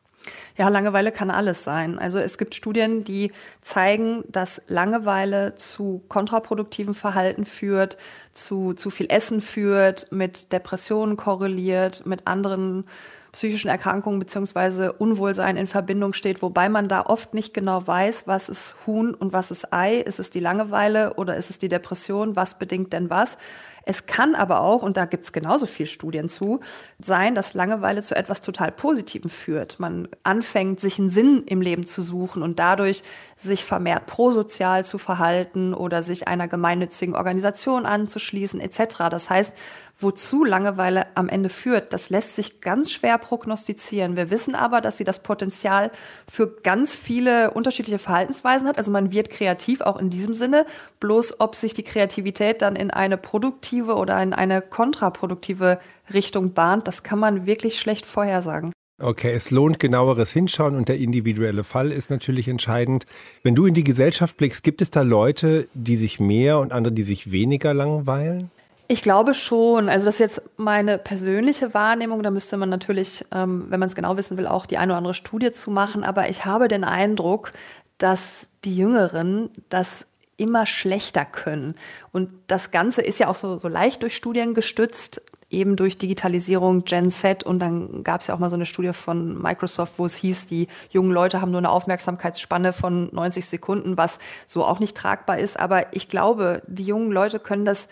Ja, 0.57 0.69
Langeweile 0.69 1.11
kann 1.11 1.31
alles 1.31 1.65
sein. 1.65 1.99
Also 1.99 2.19
es 2.19 2.37
gibt 2.37 2.55
Studien, 2.55 3.03
die 3.03 3.33
zeigen, 3.63 4.23
dass 4.29 4.61
Langeweile 4.67 5.55
zu 5.55 6.03
kontraproduktivem 6.09 6.93
Verhalten 6.93 7.47
führt, 7.47 7.97
zu 8.35 8.75
zu 8.75 8.91
viel 8.91 9.07
Essen 9.09 9.41
führt, 9.41 10.13
mit 10.13 10.53
Depressionen 10.53 11.17
korreliert, 11.17 12.05
mit 12.05 12.27
anderen 12.27 12.85
psychischen 13.33 13.69
Erkrankungen 13.69 14.19
beziehungsweise 14.19 14.93
Unwohlsein 14.93 15.57
in 15.57 15.67
Verbindung 15.67 16.13
steht, 16.13 16.43
wobei 16.43 16.69
man 16.69 16.89
da 16.89 17.03
oft 17.03 17.35
nicht 17.35 17.55
genau 17.55 17.87
weiß, 17.87 18.27
was 18.27 18.49
ist 18.49 18.75
Huhn 18.87 19.15
und 19.15 19.33
was 19.33 19.51
ist 19.51 19.73
Ei. 19.73 19.97
Ist 19.97 20.19
es 20.19 20.31
die 20.31 20.41
Langeweile 20.41 21.15
oder 21.15 21.37
ist 21.37 21.51
es 21.51 21.59
die 21.59 21.69
Depression? 21.69 22.37
Was 22.37 22.59
bedingt 22.59 22.93
denn 22.93 23.11
was? 23.11 23.39
Es 23.85 24.07
kann 24.07 24.35
aber 24.35 24.61
auch, 24.61 24.83
und 24.83 24.97
da 24.97 25.05
gibt 25.05 25.25
es 25.25 25.33
genauso 25.33 25.67
viel 25.67 25.87
Studien 25.87 26.29
zu, 26.29 26.61
sein, 26.99 27.35
dass 27.35 27.55
Langeweile 27.55 28.03
zu 28.03 28.15
etwas 28.15 28.41
total 28.41 28.73
Positivem 28.73 29.31
führt. 29.31 29.81
Man 29.81 30.09
anfängt, 30.23 30.81
sich 30.81 30.99
einen 30.99 31.11
Sinn 31.11 31.45
im 31.47 31.61
Leben 31.61 31.87
zu 31.87 32.03
suchen 32.03 32.43
und 32.43 32.59
dadurch 32.59 33.03
sich 33.37 33.65
vermehrt 33.65 34.07
prosozial 34.07 34.85
zu 34.85 34.99
verhalten 34.99 35.73
oder 35.73 36.03
sich 36.03 36.29
einer 36.29 36.49
gemeinnützigen 36.49 37.15
Organisation 37.15 37.87
anzuschließen 37.87 38.61
etc. 38.61 39.09
Das 39.11 39.31
heißt, 39.31 39.55
wozu 39.99 40.45
Langeweile 40.45 41.07
am 41.15 41.29
Ende 41.29 41.49
führt, 41.49 41.93
das 41.93 42.11
lässt 42.11 42.35
sich 42.35 42.61
ganz 42.61 42.91
schwer 42.91 43.19
prognostizieren. 43.19 44.17
Wir 44.17 44.31
wissen 44.31 44.55
aber, 44.55 44.81
dass 44.81 44.97
sie 44.97 45.05
das 45.05 45.21
Potenzial 45.21 45.91
für 46.31 46.49
ganz 46.63 46.95
viele 46.95 47.51
unterschiedliche 47.53 47.99
Verhaltensweisen 47.99 48.67
hat. 48.67 48.79
Also 48.79 48.91
man 48.91 49.13
wird 49.13 49.31
kreativ 49.31 49.81
auch 49.83 49.99
in 49.99 50.11
diesem 50.11 50.35
Sinne. 50.35 50.67
Bloß 51.01 51.41
ob 51.41 51.55
sich 51.55 51.75
die 51.75 51.83
Kreativität 51.83 52.63
dann 52.63 52.77
in 52.77 52.91
eine 52.91 53.17
produktive 53.17 53.70
oder 53.73 54.23
in 54.23 54.33
eine 54.33 54.63
kontraproduktive 54.63 55.79
Richtung 56.13 56.53
bahnt, 56.53 56.89
das 56.89 57.03
kann 57.03 57.19
man 57.19 57.47
wirklich 57.47 57.81
schlecht 57.81 58.07
vorhersagen. 58.07 58.73
Okay, 59.03 59.33
es 59.33 59.51
lohnt 59.51 59.79
genaueres 59.79 60.31
Hinschauen 60.31 60.77
und 60.77 60.89
der 60.89 60.99
individuelle 60.99 61.65
Fall 61.65 61.91
ist 61.91 62.11
natürlich 62.11 62.49
entscheidend. 62.49 63.07
Wenn 63.43 63.55
du 63.55 63.65
in 63.65 63.73
die 63.73 63.85
Gesellschaft 63.85 64.37
blickst, 64.37 64.63
gibt 64.63 64.83
es 64.83 64.91
da 64.91 65.01
Leute, 65.01 65.69
die 65.73 65.97
sich 65.97 66.21
mehr 66.21 66.59
und 66.59 66.73
andere, 66.73 66.93
die 66.93 67.03
sich 67.03 67.33
weniger 67.33 67.73
langweilen? 67.73 68.51
Ich 68.89 69.01
glaube 69.03 69.33
schon. 69.33 69.89
Also 69.89 70.07
das 70.07 70.17
ist 70.17 70.21
jetzt 70.21 70.43
meine 70.59 70.99
persönliche 70.99 71.73
Wahrnehmung. 71.73 72.23
Da 72.23 72.31
müsste 72.31 72.59
man 72.59 72.69
natürlich, 72.69 73.25
ähm, 73.33 73.67
wenn 73.69 73.81
man 73.81 73.89
es 73.89 73.95
genau 73.95 74.17
wissen 74.17 74.37
will, 74.37 74.47
auch 74.47 74.67
die 74.67 74.77
eine 74.77 74.93
oder 74.93 74.99
andere 74.99 75.15
Studie 75.15 75.53
zu 75.53 75.71
machen. 75.71 76.05
Aber 76.05 76.29
ich 76.29 76.45
habe 76.45 76.69
den 76.69 76.85
Eindruck, 76.85 77.53
dass 77.97 78.49
die 78.65 78.77
Jüngeren 78.77 79.49
das 79.69 80.07
immer 80.41 80.67
schlechter 80.67 81.25
können. 81.25 81.75
Und 82.13 82.33
das 82.47 82.71
Ganze 82.71 83.03
ist 83.03 83.21
ja 83.21 83.29
auch 83.29 83.35
so, 83.35 83.59
so 83.59 83.69
leicht 83.69 84.03
durch 84.03 84.17
Studien 84.17 84.55
gestützt, 84.55 85.23
eben 85.51 85.77
durch 85.77 85.99
Digitalisierung, 85.99 86.85
Gen 86.85 87.11
Z. 87.11 87.45
Und 87.45 87.61
dann 87.61 88.03
gab 88.05 88.23
es 88.23 88.29
ja 88.29 88.35
auch 88.35 88.39
mal 88.39 88.51
so 88.51 88.57
eine 88.57 88.67
Studie 88.67 88.93
von 88.93 89.41
Microsoft, 89.41 89.99
wo 89.99 90.07
es 90.07 90.17
hieß, 90.17 90.47
die 90.47 90.69
jungen 90.91 91.13
Leute 91.13 91.41
haben 91.41 91.51
nur 91.51 91.59
eine 91.59 91.71
Aufmerksamkeitsspanne 91.71 92.73
von 92.73 93.11
90 93.13 93.47
Sekunden, 93.47 93.97
was 93.97 94.19
so 94.47 94.65
auch 94.65 94.81
nicht 94.81 94.97
tragbar 94.97 95.39
ist. 95.39 95.61
Aber 95.61 95.95
ich 95.95 96.09
glaube, 96.09 96.63
die 96.67 96.85
jungen 96.85 97.13
Leute 97.13 97.39
können 97.39 97.65
das 97.65 97.89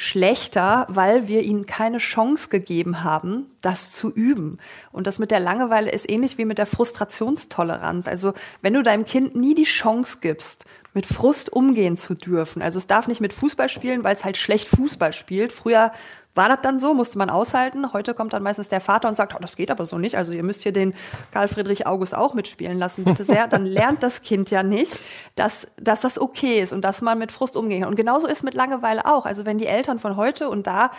schlechter, 0.00 0.86
weil 0.88 1.26
wir 1.26 1.42
ihnen 1.42 1.66
keine 1.66 1.98
Chance 1.98 2.50
gegeben 2.50 3.02
haben, 3.02 3.46
das 3.62 3.90
zu 3.90 4.12
üben. 4.12 4.58
Und 4.92 5.08
das 5.08 5.18
mit 5.18 5.32
der 5.32 5.40
Langeweile 5.40 5.90
ist 5.90 6.08
ähnlich 6.08 6.38
wie 6.38 6.44
mit 6.44 6.58
der 6.58 6.66
Frustrationstoleranz. 6.66 8.06
Also 8.06 8.32
wenn 8.62 8.74
du 8.74 8.84
deinem 8.84 9.04
Kind 9.04 9.34
nie 9.34 9.56
die 9.56 9.64
Chance 9.64 10.18
gibst, 10.20 10.66
mit 10.94 11.04
Frust 11.04 11.52
umgehen 11.52 11.96
zu 11.96 12.14
dürfen. 12.14 12.62
Also 12.62 12.78
es 12.78 12.86
darf 12.86 13.08
nicht 13.08 13.20
mit 13.20 13.32
Fußball 13.32 13.68
spielen, 13.68 14.04
weil 14.04 14.14
es 14.14 14.24
halt 14.24 14.36
schlecht 14.36 14.68
Fußball 14.68 15.12
spielt. 15.12 15.52
Früher 15.52 15.90
war 16.34 16.48
das 16.48 16.58
dann 16.62 16.78
so, 16.78 16.94
musste 16.94 17.18
man 17.18 17.30
aushalten. 17.30 17.92
Heute 17.92 18.14
kommt 18.14 18.32
dann 18.32 18.42
meistens 18.42 18.68
der 18.68 18.80
Vater 18.80 19.08
und 19.08 19.16
sagt, 19.16 19.34
oh, 19.34 19.38
das 19.40 19.56
geht 19.56 19.70
aber 19.70 19.84
so 19.84 19.98
nicht. 19.98 20.16
Also 20.16 20.32
ihr 20.32 20.42
müsst 20.42 20.62
hier 20.62 20.72
den 20.72 20.94
Karl 21.32 21.48
Friedrich 21.48 21.86
August 21.86 22.14
auch 22.14 22.34
mitspielen 22.34 22.78
lassen, 22.78 23.04
bitte 23.04 23.24
sehr. 23.24 23.48
Dann 23.48 23.66
lernt 23.66 24.02
das 24.02 24.22
Kind 24.22 24.50
ja 24.50 24.62
nicht, 24.62 24.98
dass, 25.34 25.68
dass 25.76 26.00
das 26.00 26.20
okay 26.20 26.60
ist 26.60 26.72
und 26.72 26.82
dass 26.82 27.02
man 27.02 27.18
mit 27.18 27.32
Frust 27.32 27.56
umgehen 27.56 27.80
kann. 27.80 27.90
Und 27.90 27.96
genauso 27.96 28.28
ist 28.28 28.44
mit 28.44 28.54
Langeweile 28.54 29.06
auch. 29.06 29.26
Also 29.26 29.46
wenn 29.46 29.58
die 29.58 29.66
Eltern 29.66 29.98
von 29.98 30.16
heute 30.16 30.48
und 30.48 30.66
da 30.66 30.90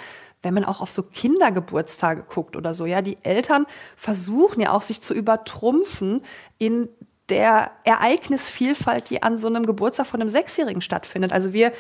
wenn 0.42 0.54
man 0.54 0.64
auch 0.64 0.80
auf 0.80 0.90
so 0.90 1.04
Kindergeburtstage 1.04 2.24
guckt 2.24 2.56
oder 2.56 2.74
so, 2.74 2.86
ja, 2.86 3.02
die 3.02 3.18
Eltern 3.24 3.66
versuchen 3.98 4.62
ja 4.62 4.72
auch 4.72 4.82
sich 4.82 5.02
zu 5.02 5.14
übertrumpfen 5.14 6.22
in 6.58 6.88
der 7.30 7.72
Ereignisvielfalt, 7.84 9.10
die 9.10 9.22
an 9.22 9.38
so 9.38 9.48
einem 9.48 9.66
Geburtstag 9.66 10.08
von 10.08 10.22
einem 10.22 10.30
Sechsjährigen 10.30 10.82
stattfindet. 10.82 11.32
Also 11.32 11.54
wir 11.54 11.72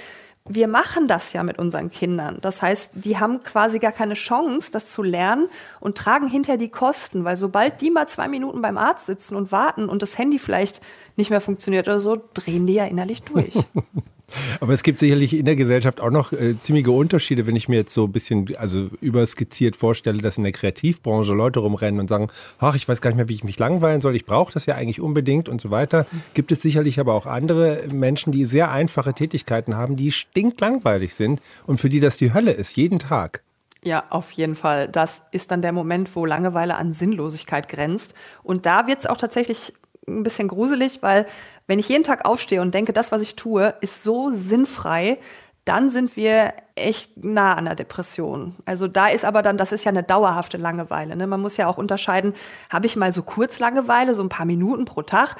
wir 0.49 0.67
machen 0.67 1.07
das 1.07 1.31
ja 1.31 1.43
mit 1.43 1.59
unseren 1.59 1.91
Kindern. 1.91 2.39
Das 2.41 2.61
heißt, 2.61 2.91
die 2.95 3.19
haben 3.19 3.43
quasi 3.43 3.79
gar 3.79 3.91
keine 3.91 4.15
Chance, 4.15 4.71
das 4.71 4.91
zu 4.91 5.03
lernen 5.03 5.47
und 5.79 5.97
tragen 5.97 6.27
hinterher 6.27 6.57
die 6.57 6.69
Kosten, 6.69 7.23
weil 7.23 7.37
sobald 7.37 7.81
die 7.81 7.91
mal 7.91 8.07
zwei 8.07 8.27
Minuten 8.27 8.61
beim 8.61 8.77
Arzt 8.77 9.05
sitzen 9.05 9.35
und 9.35 9.51
warten 9.51 9.87
und 9.87 10.01
das 10.01 10.17
Handy 10.17 10.39
vielleicht 10.39 10.81
nicht 11.15 11.29
mehr 11.29 11.41
funktioniert 11.41 11.87
oder 11.87 11.99
so, 11.99 12.21
drehen 12.33 12.67
die 12.67 12.73
ja 12.73 12.85
innerlich 12.85 13.21
durch. 13.23 13.53
Aber 14.59 14.73
es 14.73 14.83
gibt 14.83 14.99
sicherlich 14.99 15.35
in 15.35 15.45
der 15.45 15.55
Gesellschaft 15.55 16.01
auch 16.01 16.09
noch 16.09 16.31
äh, 16.31 16.57
ziemliche 16.59 16.91
Unterschiede, 16.91 17.47
wenn 17.47 17.55
ich 17.55 17.69
mir 17.69 17.77
jetzt 17.77 17.93
so 17.93 18.05
ein 18.05 18.11
bisschen 18.11 18.55
also 18.57 18.89
überskizziert 19.01 19.75
vorstelle, 19.75 20.21
dass 20.21 20.37
in 20.37 20.43
der 20.43 20.53
Kreativbranche 20.53 21.33
Leute 21.33 21.59
rumrennen 21.59 21.99
und 21.99 22.07
sagen, 22.07 22.29
ach, 22.59 22.75
ich 22.75 22.87
weiß 22.87 23.01
gar 23.01 23.09
nicht 23.09 23.17
mehr, 23.17 23.29
wie 23.29 23.35
ich 23.35 23.43
mich 23.43 23.59
langweilen 23.59 24.01
soll, 24.01 24.15
ich 24.15 24.25
brauche 24.25 24.53
das 24.53 24.65
ja 24.65 24.75
eigentlich 24.75 25.01
unbedingt 25.01 25.49
und 25.49 25.61
so 25.61 25.71
weiter. 25.71 26.05
Gibt 26.33 26.51
es 26.51 26.61
sicherlich 26.61 26.99
aber 26.99 27.13
auch 27.13 27.25
andere 27.25 27.83
Menschen, 27.91 28.31
die 28.31 28.45
sehr 28.45 28.71
einfache 28.71 29.13
Tätigkeiten 29.13 29.75
haben, 29.75 29.95
die 29.95 30.11
stinklangweilig 30.11 31.15
sind 31.15 31.41
und 31.65 31.79
für 31.79 31.89
die 31.89 31.99
das 31.99 32.17
die 32.17 32.33
Hölle 32.33 32.51
ist, 32.51 32.75
jeden 32.77 32.99
Tag. 32.99 33.41
Ja, 33.83 34.03
auf 34.09 34.31
jeden 34.31 34.55
Fall. 34.55 34.89
Das 34.89 35.23
ist 35.31 35.51
dann 35.51 35.61
der 35.61 35.71
Moment, 35.71 36.13
wo 36.15 36.25
Langeweile 36.25 36.75
an 36.75 36.91
Sinnlosigkeit 36.91 37.69
grenzt. 37.69 38.13
Und 38.43 38.65
da 38.65 38.87
wird 38.87 38.99
es 38.99 39.05
auch 39.05 39.15
tatsächlich 39.15 39.73
ein 40.07 40.23
bisschen 40.23 40.47
gruselig, 40.47 41.01
weil 41.01 41.25
wenn 41.67 41.79
ich 41.79 41.89
jeden 41.89 42.03
Tag 42.03 42.25
aufstehe 42.25 42.61
und 42.61 42.73
denke, 42.73 42.93
das, 42.93 43.11
was 43.11 43.21
ich 43.21 43.35
tue, 43.35 43.73
ist 43.81 44.03
so 44.03 44.29
sinnfrei, 44.31 45.19
dann 45.65 45.91
sind 45.91 46.15
wir 46.15 46.53
echt 46.75 47.23
nah 47.23 47.53
an 47.53 47.65
der 47.65 47.75
Depression. 47.75 48.55
Also 48.65 48.87
da 48.87 49.07
ist 49.07 49.23
aber 49.23 49.41
dann, 49.41 49.57
das 49.57 49.71
ist 49.71 49.83
ja 49.83 49.89
eine 49.89 50.01
dauerhafte 50.01 50.57
Langeweile. 50.57 51.15
Ne? 51.15 51.27
Man 51.27 51.41
muss 51.41 51.57
ja 51.57 51.67
auch 51.67 51.77
unterscheiden, 51.77 52.33
habe 52.71 52.87
ich 52.87 52.95
mal 52.95 53.13
so 53.13 53.21
kurz 53.21 53.59
Langeweile, 53.59 54.15
so 54.15 54.23
ein 54.23 54.29
paar 54.29 54.47
Minuten 54.47 54.85
pro 54.85 55.03
Tag, 55.03 55.35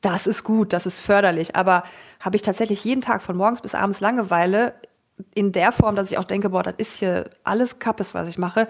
das 0.00 0.26
ist 0.26 0.44
gut, 0.44 0.72
das 0.72 0.86
ist 0.86 0.98
förderlich. 0.98 1.56
Aber 1.56 1.84
habe 2.20 2.36
ich 2.36 2.42
tatsächlich 2.42 2.84
jeden 2.84 3.00
Tag 3.00 3.22
von 3.22 3.36
morgens 3.36 3.60
bis 3.60 3.74
abends 3.74 4.00
Langeweile, 4.00 4.74
in 5.34 5.52
der 5.52 5.70
Form, 5.70 5.94
dass 5.94 6.10
ich 6.10 6.18
auch 6.18 6.24
denke, 6.24 6.50
boah, 6.50 6.62
das 6.62 6.74
ist 6.78 6.96
hier 6.96 7.30
alles 7.44 7.78
Kappes, 7.78 8.14
was 8.14 8.28
ich 8.28 8.38
mache, 8.38 8.66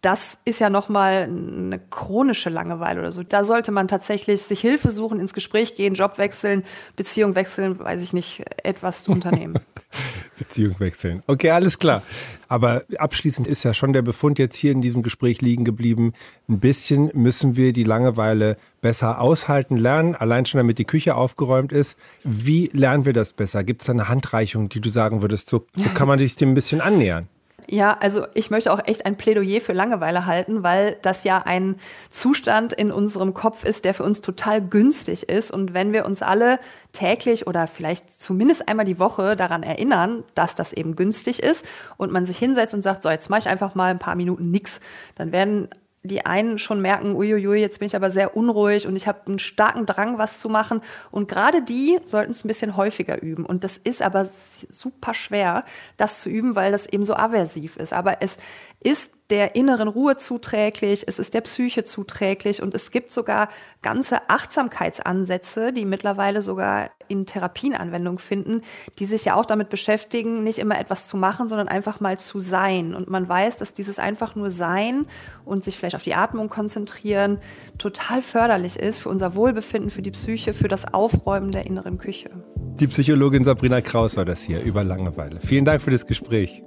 das 0.00 0.38
ist 0.46 0.60
ja 0.60 0.70
nochmal 0.70 1.24
eine 1.24 1.78
chronische 1.78 2.48
Langeweile 2.48 3.00
oder 3.00 3.12
so. 3.12 3.22
Da 3.22 3.44
sollte 3.44 3.70
man 3.70 3.86
tatsächlich 3.86 4.42
sich 4.42 4.60
Hilfe 4.60 4.90
suchen, 4.90 5.20
ins 5.20 5.34
Gespräch 5.34 5.74
gehen, 5.74 5.94
Job 5.94 6.16
wechseln, 6.16 6.64
Beziehung 6.96 7.34
wechseln, 7.34 7.78
weiß 7.78 8.00
ich 8.00 8.12
nicht, 8.12 8.42
etwas 8.62 9.04
zu 9.04 9.12
unternehmen. 9.12 9.58
Beziehung 10.38 10.80
wechseln. 10.80 11.22
Okay, 11.26 11.50
alles 11.50 11.78
klar. 11.78 12.02
Aber 12.48 12.84
abschließend 12.96 13.46
ist 13.46 13.62
ja 13.62 13.74
schon 13.74 13.92
der 13.92 14.00
Befund 14.00 14.38
jetzt 14.38 14.56
hier 14.56 14.72
in 14.72 14.80
diesem 14.80 15.02
Gespräch 15.02 15.42
liegen 15.42 15.64
geblieben. 15.64 16.14
Ein 16.48 16.60
bisschen 16.60 17.10
müssen 17.12 17.56
wir 17.56 17.74
die 17.74 17.84
Langeweile 17.84 18.56
besser 18.80 19.20
aushalten 19.20 19.76
lernen, 19.76 20.14
allein 20.14 20.46
schon 20.46 20.58
damit 20.58 20.78
die 20.78 20.86
Küche 20.86 21.14
aufgeräumt 21.14 21.72
ist. 21.72 21.98
Wie 22.24 22.70
lernen 22.72 23.04
wir 23.04 23.12
das 23.12 23.34
besser? 23.34 23.64
Gibt 23.64 23.82
es 23.82 23.86
da 23.86 23.92
eine 23.92 24.08
Handreichung, 24.08 24.70
die 24.70 24.80
du 24.80 24.88
sagen 24.88 25.20
würdest, 25.20 25.50
so, 25.50 25.66
so 25.74 25.90
kann 25.90 26.08
man 26.08 26.18
sich 26.18 26.36
dem 26.36 26.52
ein 26.52 26.54
bisschen 26.54 26.80
annähern? 26.80 27.28
Ja, 27.66 27.96
also 28.00 28.26
ich 28.34 28.50
möchte 28.50 28.72
auch 28.72 28.80
echt 28.84 29.06
ein 29.06 29.16
Plädoyer 29.16 29.60
für 29.60 29.72
Langeweile 29.72 30.26
halten, 30.26 30.62
weil 30.62 30.96
das 31.02 31.24
ja 31.24 31.42
ein 31.44 31.76
Zustand 32.10 32.72
in 32.72 32.92
unserem 32.92 33.34
Kopf 33.34 33.64
ist, 33.64 33.84
der 33.84 33.94
für 33.94 34.04
uns 34.04 34.20
total 34.20 34.60
günstig 34.60 35.28
ist. 35.28 35.50
Und 35.50 35.74
wenn 35.74 35.92
wir 35.92 36.06
uns 36.06 36.22
alle 36.22 36.58
täglich 36.92 37.46
oder 37.46 37.66
vielleicht 37.66 38.20
zumindest 38.20 38.68
einmal 38.68 38.84
die 38.86 38.98
Woche 38.98 39.36
daran 39.36 39.62
erinnern, 39.62 40.24
dass 40.34 40.54
das 40.54 40.72
eben 40.72 40.96
günstig 40.96 41.42
ist 41.42 41.64
und 41.96 42.12
man 42.12 42.26
sich 42.26 42.38
hinsetzt 42.38 42.74
und 42.74 42.82
sagt, 42.82 43.02
so 43.02 43.10
jetzt 43.10 43.30
mache 43.30 43.40
ich 43.40 43.48
einfach 43.48 43.74
mal 43.74 43.90
ein 43.90 43.98
paar 43.98 44.14
Minuten 44.14 44.50
nix, 44.50 44.80
dann 45.16 45.32
werden 45.32 45.68
die 46.02 46.24
einen 46.24 46.58
schon 46.58 46.80
merken, 46.80 47.14
uiuiui, 47.14 47.60
jetzt 47.60 47.78
bin 47.78 47.86
ich 47.86 47.96
aber 47.96 48.10
sehr 48.10 48.36
unruhig 48.36 48.86
und 48.86 48.96
ich 48.96 49.06
habe 49.06 49.20
einen 49.26 49.38
starken 49.38 49.84
Drang, 49.84 50.16
was 50.16 50.40
zu 50.40 50.48
machen. 50.48 50.80
Und 51.10 51.28
gerade 51.28 51.62
die 51.62 51.98
sollten 52.06 52.32
es 52.32 52.44
ein 52.44 52.48
bisschen 52.48 52.76
häufiger 52.76 53.22
üben. 53.22 53.44
Und 53.44 53.64
das 53.64 53.76
ist 53.76 54.00
aber 54.00 54.26
super 54.26 55.12
schwer, 55.12 55.64
das 55.98 56.22
zu 56.22 56.30
üben, 56.30 56.56
weil 56.56 56.72
das 56.72 56.86
eben 56.86 57.04
so 57.04 57.14
aversiv 57.14 57.76
ist. 57.76 57.92
Aber 57.92 58.22
es 58.22 58.38
ist 58.80 59.12
der 59.30 59.54
inneren 59.54 59.88
Ruhe 59.88 60.16
zuträglich, 60.16 61.04
es 61.06 61.18
ist 61.18 61.34
der 61.34 61.40
Psyche 61.42 61.84
zuträglich 61.84 62.62
und 62.62 62.74
es 62.74 62.90
gibt 62.90 63.12
sogar 63.12 63.48
ganze 63.82 64.28
Achtsamkeitsansätze, 64.28 65.72
die 65.72 65.84
mittlerweile 65.84 66.42
sogar 66.42 66.90
in 67.06 67.26
Therapien 67.26 67.74
Anwendung 67.74 68.18
finden, 68.18 68.62
die 68.98 69.04
sich 69.04 69.24
ja 69.24 69.34
auch 69.34 69.44
damit 69.44 69.68
beschäftigen, 69.68 70.44
nicht 70.44 70.58
immer 70.58 70.78
etwas 70.78 71.08
zu 71.08 71.16
machen, 71.16 71.48
sondern 71.48 71.68
einfach 71.68 72.00
mal 72.00 72.18
zu 72.18 72.38
sein. 72.38 72.94
Und 72.94 73.08
man 73.08 73.28
weiß, 73.28 73.56
dass 73.56 73.72
dieses 73.72 73.98
einfach 73.98 74.34
nur 74.34 74.50
Sein 74.50 75.06
und 75.44 75.64
sich 75.64 75.76
vielleicht 75.76 75.96
auf 75.96 76.02
die 76.02 76.14
Atmung 76.14 76.48
konzentrieren 76.48 77.38
total 77.78 78.22
förderlich 78.22 78.76
ist 78.76 78.98
für 78.98 79.08
unser 79.08 79.34
Wohlbefinden, 79.34 79.90
für 79.90 80.02
die 80.02 80.12
Psyche, 80.12 80.52
für 80.52 80.68
das 80.68 80.92
Aufräumen 80.92 81.52
der 81.52 81.66
inneren 81.66 81.98
Küche. 81.98 82.30
Die 82.56 82.86
Psychologin 82.86 83.44
Sabrina 83.44 83.80
Kraus 83.80 84.16
war 84.16 84.24
das 84.24 84.42
hier 84.42 84.62
über 84.62 84.84
Langeweile. 84.84 85.40
Vielen 85.40 85.64
Dank 85.64 85.82
für 85.82 85.90
das 85.90 86.06
Gespräch. 86.06 86.62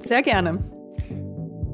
Sehr 0.00 0.22
gerne. 0.22 0.79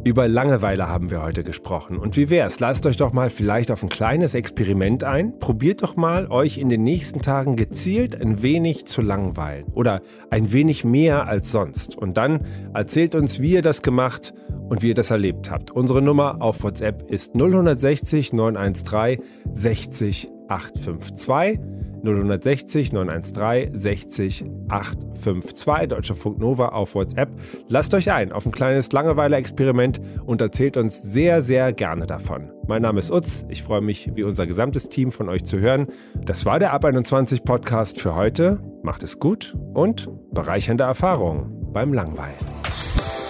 Über 0.06 0.28
Langeweile 0.28 0.88
haben 0.88 1.10
wir 1.10 1.20
heute 1.20 1.42
gesprochen. 1.42 1.98
Und 1.98 2.16
wie 2.16 2.30
wär's? 2.30 2.60
Lasst 2.60 2.86
euch 2.86 2.96
doch 2.96 3.12
mal 3.12 3.28
vielleicht 3.28 3.72
auf 3.72 3.82
ein 3.82 3.88
kleines 3.88 4.34
Experiment 4.34 5.02
ein. 5.02 5.36
Probiert 5.40 5.82
doch 5.82 5.96
mal, 5.96 6.28
euch 6.30 6.58
in 6.58 6.68
den 6.68 6.84
nächsten 6.84 7.22
Tagen 7.22 7.56
gezielt 7.56 8.14
ein 8.14 8.40
wenig 8.40 8.86
zu 8.86 9.02
langweilen. 9.02 9.66
Oder 9.74 10.02
ein 10.30 10.52
wenig 10.52 10.84
mehr 10.84 11.26
als 11.26 11.50
sonst. 11.50 11.96
Und 11.96 12.18
dann 12.18 12.46
erzählt 12.72 13.16
uns, 13.16 13.40
wie 13.40 13.54
ihr 13.54 13.62
das 13.62 13.82
gemacht 13.82 14.32
und 14.68 14.80
wie 14.80 14.90
ihr 14.90 14.94
das 14.94 15.10
erlebt 15.10 15.50
habt. 15.50 15.72
Unsere 15.72 16.00
Nummer 16.00 16.40
auf 16.40 16.62
WhatsApp 16.62 17.10
ist 17.10 17.32
060 17.34 18.32
913 18.32 19.24
60 19.54 20.28
852. 20.46 21.75
0160 22.02 22.92
913 22.92 23.76
60 23.76 24.44
852 24.68 25.88
Deutscher 25.88 26.14
Nova 26.38 26.68
auf 26.68 26.94
WhatsApp. 26.94 27.30
Lasst 27.68 27.94
euch 27.94 28.10
ein 28.12 28.32
auf 28.32 28.46
ein 28.46 28.52
kleines 28.52 28.92
Langeweile-Experiment 28.92 30.00
und 30.24 30.40
erzählt 30.40 30.76
uns 30.76 31.02
sehr, 31.02 31.42
sehr 31.42 31.72
gerne 31.72 32.06
davon. 32.06 32.50
Mein 32.66 32.82
Name 32.82 33.00
ist 33.00 33.10
Utz. 33.10 33.44
Ich 33.48 33.62
freue 33.62 33.80
mich, 33.80 34.10
wie 34.14 34.22
unser 34.22 34.46
gesamtes 34.46 34.88
Team 34.88 35.12
von 35.12 35.28
euch 35.28 35.44
zu 35.44 35.58
hören. 35.58 35.86
Das 36.24 36.44
war 36.44 36.58
der 36.58 36.72
Ab 36.72 36.84
21 36.84 37.44
Podcast 37.44 38.00
für 38.00 38.14
heute. 38.14 38.60
Macht 38.82 39.02
es 39.02 39.18
gut 39.18 39.56
und 39.74 40.08
bereichernde 40.32 40.84
Erfahrungen 40.84 41.72
beim 41.72 41.92
Langweilen. 41.92 42.34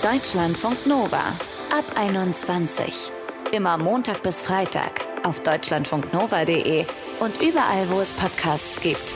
Deutschlandfunk 0.02 0.86
Nova. 0.86 1.34
Ab 1.76 1.84
21. 1.96 3.10
Immer 3.52 3.76
Montag 3.78 4.22
bis 4.22 4.40
Freitag 4.40 5.00
auf 5.24 5.40
deutschlandfunknova.de 5.40 6.84
und 7.20 7.40
überall, 7.40 7.88
wo 7.90 8.00
es 8.00 8.12
Podcasts 8.12 8.80
gibt. 8.80 9.14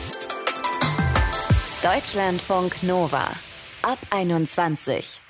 Deutschlandfunk 1.82 2.82
Nova 2.82 3.28
ab 3.82 3.98
21. 4.10 5.20